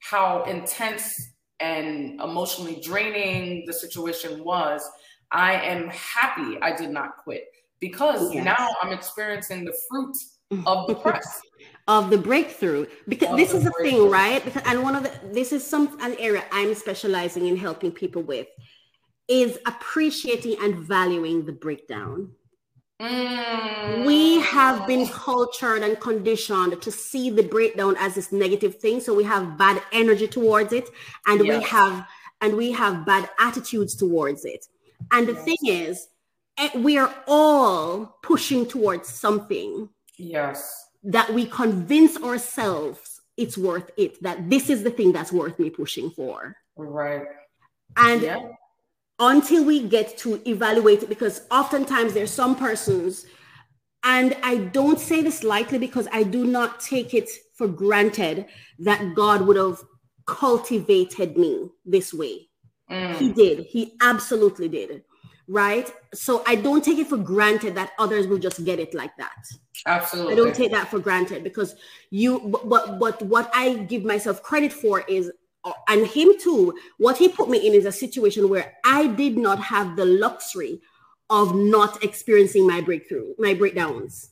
how 0.00 0.44
intense 0.44 1.32
and 1.60 2.20
emotionally 2.20 2.80
draining 2.82 3.64
the 3.66 3.72
situation 3.72 4.44
was, 4.44 4.82
I 5.30 5.54
am 5.54 5.88
happy 5.88 6.60
I 6.60 6.76
did 6.76 6.90
not 6.90 7.16
quit 7.24 7.44
because 7.80 8.32
yes. 8.32 8.44
now 8.44 8.68
I'm 8.82 8.92
experiencing 8.92 9.64
the 9.64 9.74
fruit 9.90 10.16
mm-hmm. 10.52 10.66
of 10.66 10.86
the 10.86 10.94
press. 10.94 11.40
of 11.88 12.10
the 12.10 12.18
breakthrough. 12.18 12.86
Because 13.08 13.30
of 13.30 13.36
this 13.36 13.52
is 13.54 13.64
the 13.64 13.72
thing 13.82 14.08
right? 14.10 14.44
Because, 14.44 14.62
and 14.66 14.82
one 14.82 14.94
of 14.94 15.02
the 15.02 15.12
this 15.32 15.52
is 15.52 15.66
some 15.66 15.98
an 16.00 16.14
area 16.18 16.44
i'm 16.52 16.74
specializing 16.74 17.46
in 17.46 17.56
helping 17.56 17.90
people 17.90 18.22
with 18.22 18.46
is 19.28 19.58
appreciating 19.66 20.56
and 20.60 20.76
valuing 20.76 21.44
the 21.44 21.52
breakdown 21.52 22.30
Mm. 23.04 24.06
We 24.06 24.40
have 24.40 24.86
been 24.86 25.06
cultured 25.08 25.82
and 25.82 25.98
conditioned 26.00 26.80
to 26.80 26.90
see 26.90 27.30
the 27.30 27.42
breakdown 27.42 27.96
as 27.98 28.14
this 28.14 28.32
negative 28.32 28.76
thing. 28.76 29.00
So 29.00 29.14
we 29.14 29.24
have 29.24 29.58
bad 29.58 29.82
energy 29.92 30.26
towards 30.26 30.72
it 30.72 30.88
and 31.26 31.44
yes. 31.44 31.58
we 31.58 31.68
have 31.68 32.06
and 32.40 32.56
we 32.56 32.72
have 32.72 33.06
bad 33.06 33.28
attitudes 33.38 33.94
towards 33.94 34.44
it. 34.44 34.66
And 35.12 35.26
the 35.28 35.32
yes. 35.32 35.44
thing 35.44 35.56
is, 35.64 36.08
eh, 36.58 36.70
we 36.78 36.98
are 36.98 37.14
all 37.26 38.18
pushing 38.22 38.66
towards 38.66 39.08
something. 39.08 39.88
Yes. 40.16 40.88
That 41.02 41.32
we 41.34 41.46
convince 41.46 42.16
ourselves 42.22 43.20
it's 43.36 43.58
worth 43.58 43.90
it, 43.96 44.22
that 44.22 44.48
this 44.48 44.70
is 44.70 44.84
the 44.84 44.90
thing 44.90 45.12
that's 45.12 45.32
worth 45.32 45.58
me 45.58 45.68
pushing 45.68 46.10
for. 46.10 46.56
Right. 46.76 47.26
And 47.96 48.22
yeah 48.22 48.38
until 49.18 49.64
we 49.64 49.86
get 49.86 50.18
to 50.18 50.40
evaluate 50.48 51.02
it 51.02 51.08
because 51.08 51.42
oftentimes 51.50 52.14
there's 52.14 52.32
some 52.32 52.56
persons 52.56 53.26
and 54.02 54.36
i 54.42 54.56
don't 54.56 54.98
say 54.98 55.22
this 55.22 55.44
lightly 55.44 55.78
because 55.78 56.08
i 56.12 56.22
do 56.22 56.44
not 56.44 56.80
take 56.80 57.14
it 57.14 57.30
for 57.54 57.68
granted 57.68 58.44
that 58.78 59.14
god 59.14 59.42
would 59.42 59.56
have 59.56 59.80
cultivated 60.26 61.36
me 61.36 61.68
this 61.84 62.12
way. 62.14 62.48
Mm. 62.90 63.16
he 63.16 63.32
did. 63.32 63.66
He 63.66 63.96
absolutely 64.02 64.68
did. 64.68 65.04
Right? 65.46 65.92
So 66.14 66.42
i 66.46 66.54
don't 66.54 66.82
take 66.82 66.98
it 66.98 67.06
for 67.06 67.18
granted 67.18 67.74
that 67.74 67.92
others 67.98 68.26
will 68.26 68.38
just 68.38 68.64
get 68.64 68.78
it 68.78 68.94
like 68.94 69.14
that. 69.18 69.44
Absolutely 69.86 70.32
i 70.32 70.36
don't 70.36 70.54
take 70.54 70.70
that 70.70 70.88
for 70.88 70.98
granted 70.98 71.44
because 71.44 71.74
you 72.10 72.38
but 72.64 72.98
but 72.98 73.20
what 73.22 73.50
i 73.52 73.74
give 73.74 74.04
myself 74.04 74.42
credit 74.42 74.72
for 74.72 75.00
is 75.02 75.30
and 75.88 76.06
him 76.06 76.32
too, 76.40 76.74
what 76.98 77.16
he 77.16 77.28
put 77.28 77.48
me 77.48 77.66
in 77.66 77.74
is 77.74 77.86
a 77.86 77.92
situation 77.92 78.48
where 78.48 78.74
I 78.84 79.06
did 79.06 79.36
not 79.36 79.58
have 79.60 79.96
the 79.96 80.04
luxury 80.04 80.80
of 81.30 81.54
not 81.54 82.02
experiencing 82.04 82.66
my 82.66 82.80
breakthrough, 82.80 83.34
my 83.38 83.54
breakdowns. 83.54 84.30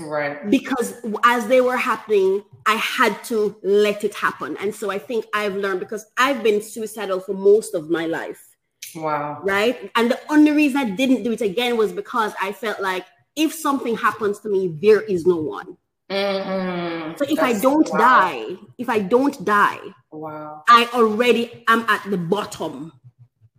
Right. 0.00 0.50
Because 0.50 0.94
as 1.22 1.46
they 1.46 1.60
were 1.60 1.76
happening, 1.76 2.42
I 2.66 2.74
had 2.74 3.22
to 3.24 3.56
let 3.62 4.02
it 4.02 4.14
happen. 4.14 4.56
And 4.56 4.74
so 4.74 4.90
I 4.90 4.98
think 4.98 5.26
I've 5.32 5.54
learned 5.54 5.80
because 5.80 6.06
I've 6.16 6.42
been 6.42 6.60
suicidal 6.60 7.20
for 7.20 7.34
most 7.34 7.74
of 7.74 7.90
my 7.90 8.06
life. 8.06 8.56
Wow. 8.96 9.40
Right. 9.42 9.90
And 9.94 10.10
the 10.10 10.20
only 10.30 10.50
reason 10.50 10.78
I 10.78 10.90
didn't 10.90 11.22
do 11.22 11.32
it 11.32 11.40
again 11.40 11.76
was 11.76 11.92
because 11.92 12.32
I 12.40 12.52
felt 12.52 12.80
like 12.80 13.06
if 13.36 13.52
something 13.54 13.96
happens 13.96 14.40
to 14.40 14.48
me, 14.48 14.76
there 14.80 15.00
is 15.00 15.26
no 15.26 15.36
one. 15.36 15.76
Mm-hmm. 16.10 17.16
So 17.16 17.24
if 17.24 17.36
That's, 17.36 17.58
I 17.58 17.60
don't 17.60 17.88
wow. 17.92 17.98
die, 17.98 18.56
if 18.78 18.88
I 18.88 18.98
don't 18.98 19.44
die, 19.44 19.80
wow, 20.18 20.64
I 20.68 20.88
already 20.94 21.64
am 21.68 21.80
at 21.88 22.08
the 22.08 22.18
bottom. 22.18 22.92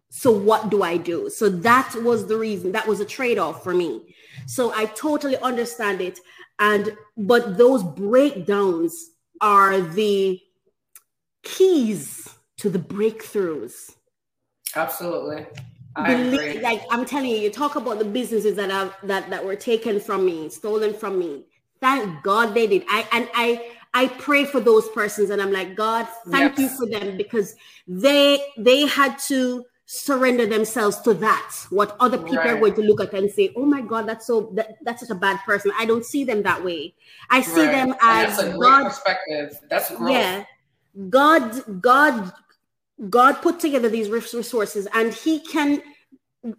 So 0.09 0.31
what 0.31 0.69
do 0.69 0.81
I 0.81 0.97
do? 0.97 1.29
So 1.29 1.49
that 1.49 1.93
was 2.01 2.27
the 2.27 2.37
reason. 2.37 2.71
That 2.71 2.87
was 2.87 3.01
a 3.01 3.05
trade-off 3.05 3.63
for 3.63 3.73
me. 3.73 4.15
So 4.47 4.73
I 4.73 4.85
totally 4.85 5.37
understand 5.37 5.99
it. 5.99 6.19
And 6.59 6.95
but 7.17 7.57
those 7.57 7.83
breakdowns 7.83 9.11
are 9.41 9.81
the 9.81 10.39
keys 11.43 12.29
to 12.57 12.69
the 12.69 12.79
breakthroughs. 12.79 13.93
Absolutely. 14.73 15.45
Believe, 15.95 16.61
like 16.61 16.83
I'm 16.91 17.05
telling 17.05 17.29
you, 17.29 17.37
you 17.37 17.49
talk 17.49 17.75
about 17.75 17.99
the 17.99 18.05
businesses 18.05 18.55
that 18.55 18.69
have 18.69 18.95
that 19.03 19.29
that 19.29 19.45
were 19.45 19.55
taken 19.55 19.99
from 19.99 20.25
me, 20.25 20.49
stolen 20.49 20.93
from 20.93 21.19
me 21.19 21.45
Thank 21.85 22.23
God 22.23 22.53
they 22.53 22.67
did. 22.67 22.83
I 22.89 23.07
and 23.11 23.29
I 23.33 23.71
I 23.95 24.09
pray 24.09 24.43
for 24.43 24.59
those 24.59 24.89
persons 24.89 25.29
and 25.29 25.41
I'm 25.41 25.53
like, 25.53 25.73
God, 25.73 26.05
thank 26.27 26.59
yes. 26.59 26.59
you 26.59 26.77
for 26.77 26.85
them 26.85 27.15
because 27.15 27.55
they 27.87 28.45
they 28.57 28.85
had 28.85 29.17
to 29.29 29.65
surrender 29.85 30.45
themselves 30.45 30.99
to 31.01 31.13
that. 31.13 31.55
What 31.69 31.95
other 32.01 32.17
people 32.17 32.37
right. 32.37 32.49
are 32.49 32.59
going 32.59 32.73
to 32.75 32.81
look 32.81 32.99
at 32.99 33.13
and 33.13 33.31
say, 33.31 33.53
"Oh 33.55 33.65
my 33.65 33.79
God, 33.81 34.05
that's 34.05 34.27
so 34.27 34.51
that, 34.55 34.75
that's 34.83 34.99
such 34.99 35.11
a 35.11 35.15
bad 35.15 35.39
person." 35.45 35.71
I 35.77 35.85
don't 35.85 36.05
see 36.05 36.25
them 36.25 36.43
that 36.43 36.61
way. 36.61 36.93
I 37.29 37.41
see 37.41 37.61
right. 37.61 37.71
them 37.71 37.95
as 38.01 38.37
and 38.39 38.49
that's 38.49 38.55
a 38.55 38.59
God, 38.59 38.83
perspective. 38.83 39.59
That's 39.69 39.89
growth. 39.95 40.11
yeah. 40.11 40.45
God, 41.09 41.81
God, 41.81 42.33
God 43.09 43.33
put 43.41 43.61
together 43.61 43.87
these 43.87 44.09
resources, 44.09 44.89
and 44.93 45.13
He 45.13 45.39
can. 45.39 45.81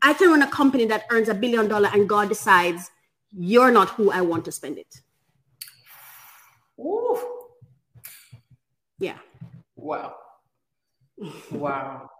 I 0.02 0.14
can 0.14 0.30
run 0.30 0.42
a 0.42 0.50
company 0.50 0.86
that 0.86 1.04
earns 1.10 1.28
a 1.28 1.34
billion 1.34 1.68
dollar, 1.68 1.90
and 1.92 2.08
God 2.08 2.30
decides 2.30 2.90
you're 3.36 3.70
not 3.70 3.90
who 3.90 4.10
I 4.10 4.22
want 4.22 4.44
to 4.46 4.52
spend 4.52 4.78
it. 4.78 5.02
Ooh. 6.78 7.18
Yeah. 8.98 9.18
Wow. 9.76 10.14
wow. 11.50 12.10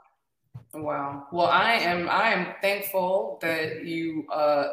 Wow. 0.75 1.27
Well, 1.33 1.47
I 1.47 1.73
am 1.75 2.09
I 2.09 2.33
am 2.33 2.55
thankful 2.61 3.39
that 3.41 3.85
you 3.85 4.27
uh 4.33 4.69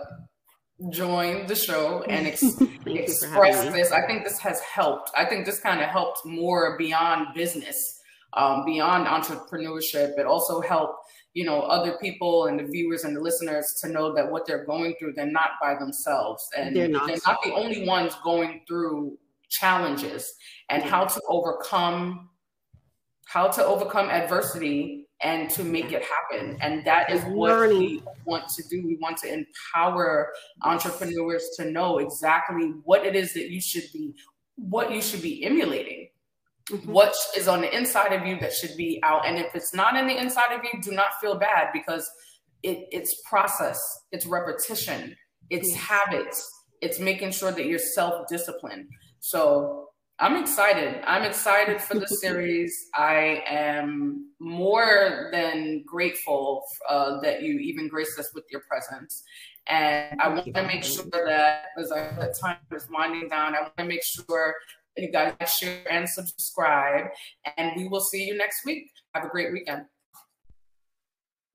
joined 0.89 1.48
the 1.48 1.56
show 1.56 2.04
and 2.10 2.28
ex- 2.28 2.43
express 2.86 3.72
this. 3.74 3.91
I 3.91 4.06
think 4.06 4.26
this 4.26 4.39
has 4.39 4.60
helped. 4.62 5.12
I 5.15 5.26
think 5.26 5.46
this 5.46 5.60
kind 5.60 5.82
of 5.82 5.89
helped 5.89 6.26
more 6.26 6.78
beyond 6.78 7.28
business, 7.34 8.02
um, 8.34 8.65
beyond 8.65 9.08
entrepreneurship. 9.08 10.17
It 10.19 10.26
also 10.26 10.60
helped 10.60 11.00
you 11.34 11.46
know 11.46 11.62
other 11.62 11.98
people 12.02 12.46
and 12.46 12.60
the 12.60 12.63
viewers 12.63 13.04
and 13.04 13.15
the 13.15 13.22
listeners 13.22 13.65
to 13.82 13.89
know 13.89 14.13
that 14.13 14.30
what 14.30 14.46
they're 14.46 14.65
going 14.65 14.93
through 15.00 15.13
they're 15.15 15.26
not 15.26 15.52
by 15.60 15.74
themselves 15.74 16.48
and 16.56 16.76
they're 16.76 16.88
not, 16.88 17.08
they're 17.08 17.17
not 17.26 17.39
the 17.43 17.52
only 17.54 17.88
ones 17.88 18.13
going 18.24 18.62
through 18.67 19.17
challenges 19.59 20.33
and 20.69 20.83
how 20.83 21.05
to 21.05 21.21
overcome 21.27 22.29
how 23.25 23.47
to 23.47 23.65
overcome 23.65 24.09
adversity 24.09 25.07
and 25.21 25.49
to 25.49 25.63
make 25.63 25.91
it 25.91 26.03
happen. 26.03 26.57
And 26.61 26.85
that 26.85 27.09
is 27.09 27.23
what 27.23 27.69
we 27.69 28.03
want 28.25 28.49
to 28.49 28.63
do. 28.69 28.85
We 28.85 28.97
want 29.01 29.17
to 29.19 29.33
empower 29.33 30.33
entrepreneurs 30.63 31.49
to 31.57 31.71
know 31.71 31.99
exactly 31.99 32.73
what 32.83 33.05
it 33.05 33.15
is 33.15 33.33
that 33.33 33.49
you 33.49 33.61
should 33.61 33.85
be 33.93 34.13
what 34.55 34.91
you 34.91 35.01
should 35.01 35.21
be 35.21 35.43
emulating. 35.45 36.09
Mm-hmm. 36.71 36.93
what 36.93 37.13
is 37.35 37.49
on 37.49 37.59
the 37.59 37.77
inside 37.77 38.13
of 38.13 38.25
you 38.25 38.39
that 38.39 38.53
should 38.53 38.77
be 38.77 39.01
out. 39.03 39.25
And 39.25 39.37
if 39.37 39.53
it's 39.53 39.73
not 39.73 39.97
in 39.97 40.07
the 40.07 40.15
inside 40.15 40.53
of 40.53 40.61
you 40.63 40.81
do 40.81 40.91
not 40.91 41.19
feel 41.19 41.35
bad 41.35 41.67
because 41.73 42.09
it, 42.63 42.87
it's 42.91 43.21
process 43.29 43.81
it's 44.13 44.25
repetition 44.25 45.13
it's 45.49 45.69
yes. 45.69 45.77
habits 45.77 46.51
it's 46.81 46.99
making 46.99 47.31
sure 47.31 47.51
that 47.51 47.65
you're 47.65 47.79
self-disciplined 47.79 48.87
so 49.23 49.88
I'm 50.19 50.36
excited. 50.36 51.01
I'm 51.07 51.23
excited 51.23 51.79
for 51.79 51.97
the 51.97 52.07
series. 52.07 52.75
I 52.93 53.41
am 53.47 54.31
more 54.41 55.29
than 55.31 55.86
grateful 55.88 56.62
uh, 56.89 57.21
that 57.21 57.41
you 57.41 57.57
even 57.59 57.88
graced 57.88 58.19
us 58.19 58.29
with 58.36 58.43
your 58.51 58.62
presence. 58.69 59.23
And 59.67 60.19
I 60.19 60.27
want 60.27 60.53
to 60.53 60.63
make 60.63 60.83
sure 60.83 61.05
that 61.09 61.67
as 61.79 61.89
I, 61.93 62.12
the 62.19 62.36
time 62.41 62.57
is 62.75 62.86
winding 62.91 63.29
down, 63.29 63.55
I 63.55 63.62
want 63.62 63.77
to 63.77 63.86
make 63.86 64.03
sure 64.03 64.55
you 64.97 65.09
guys 65.09 65.36
share 65.57 65.89
and 65.89 66.07
subscribe. 66.07 67.05
And 67.55 67.71
we 67.77 67.88
will 67.88 68.01
see 68.01 68.25
you 68.25 68.38
next 68.38 68.65
week. 68.65 68.91
Have 69.15 69.23
a 69.23 69.29
great 69.29 69.53
weekend. 69.53 69.86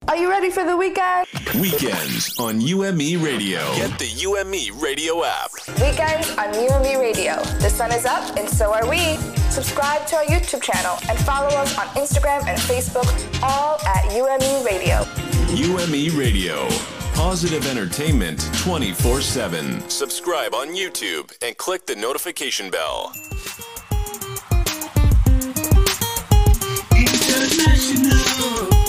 Are 0.09 0.17
you 0.17 0.27
ready 0.27 0.49
for 0.49 0.65
the 0.65 0.75
weekend? 0.75 1.27
Weekends 1.61 2.35
on 2.39 2.59
UME 2.59 3.21
Radio. 3.21 3.59
Get 3.75 3.99
the 3.99 4.07
UME 4.07 4.81
Radio 4.81 5.23
app. 5.23 5.51
Weekends 5.79 6.31
on 6.31 6.51
UME 6.51 6.99
Radio. 6.99 7.35
The 7.59 7.69
sun 7.69 7.91
is 7.91 8.07
up 8.07 8.35
and 8.35 8.49
so 8.49 8.73
are 8.73 8.89
we. 8.89 9.17
Subscribe 9.51 10.07
to 10.07 10.15
our 10.15 10.23
YouTube 10.23 10.63
channel 10.63 10.97
and 11.07 11.19
follow 11.19 11.49
us 11.49 11.77
on 11.77 11.85
Instagram 11.89 12.43
and 12.47 12.57
Facebook, 12.61 13.05
all 13.43 13.79
at 13.85 14.05
UME 14.11 14.65
Radio. 14.65 15.05
UME 15.53 16.17
Radio. 16.17 16.67
Positive 17.13 17.67
entertainment 17.67 18.49
24 18.63 19.21
7. 19.21 19.87
Subscribe 19.91 20.55
on 20.55 20.69
YouTube 20.69 21.31
and 21.43 21.55
click 21.55 21.85
the 21.85 21.95
notification 21.95 22.71
bell. 22.71 23.13
International. 26.95 27.98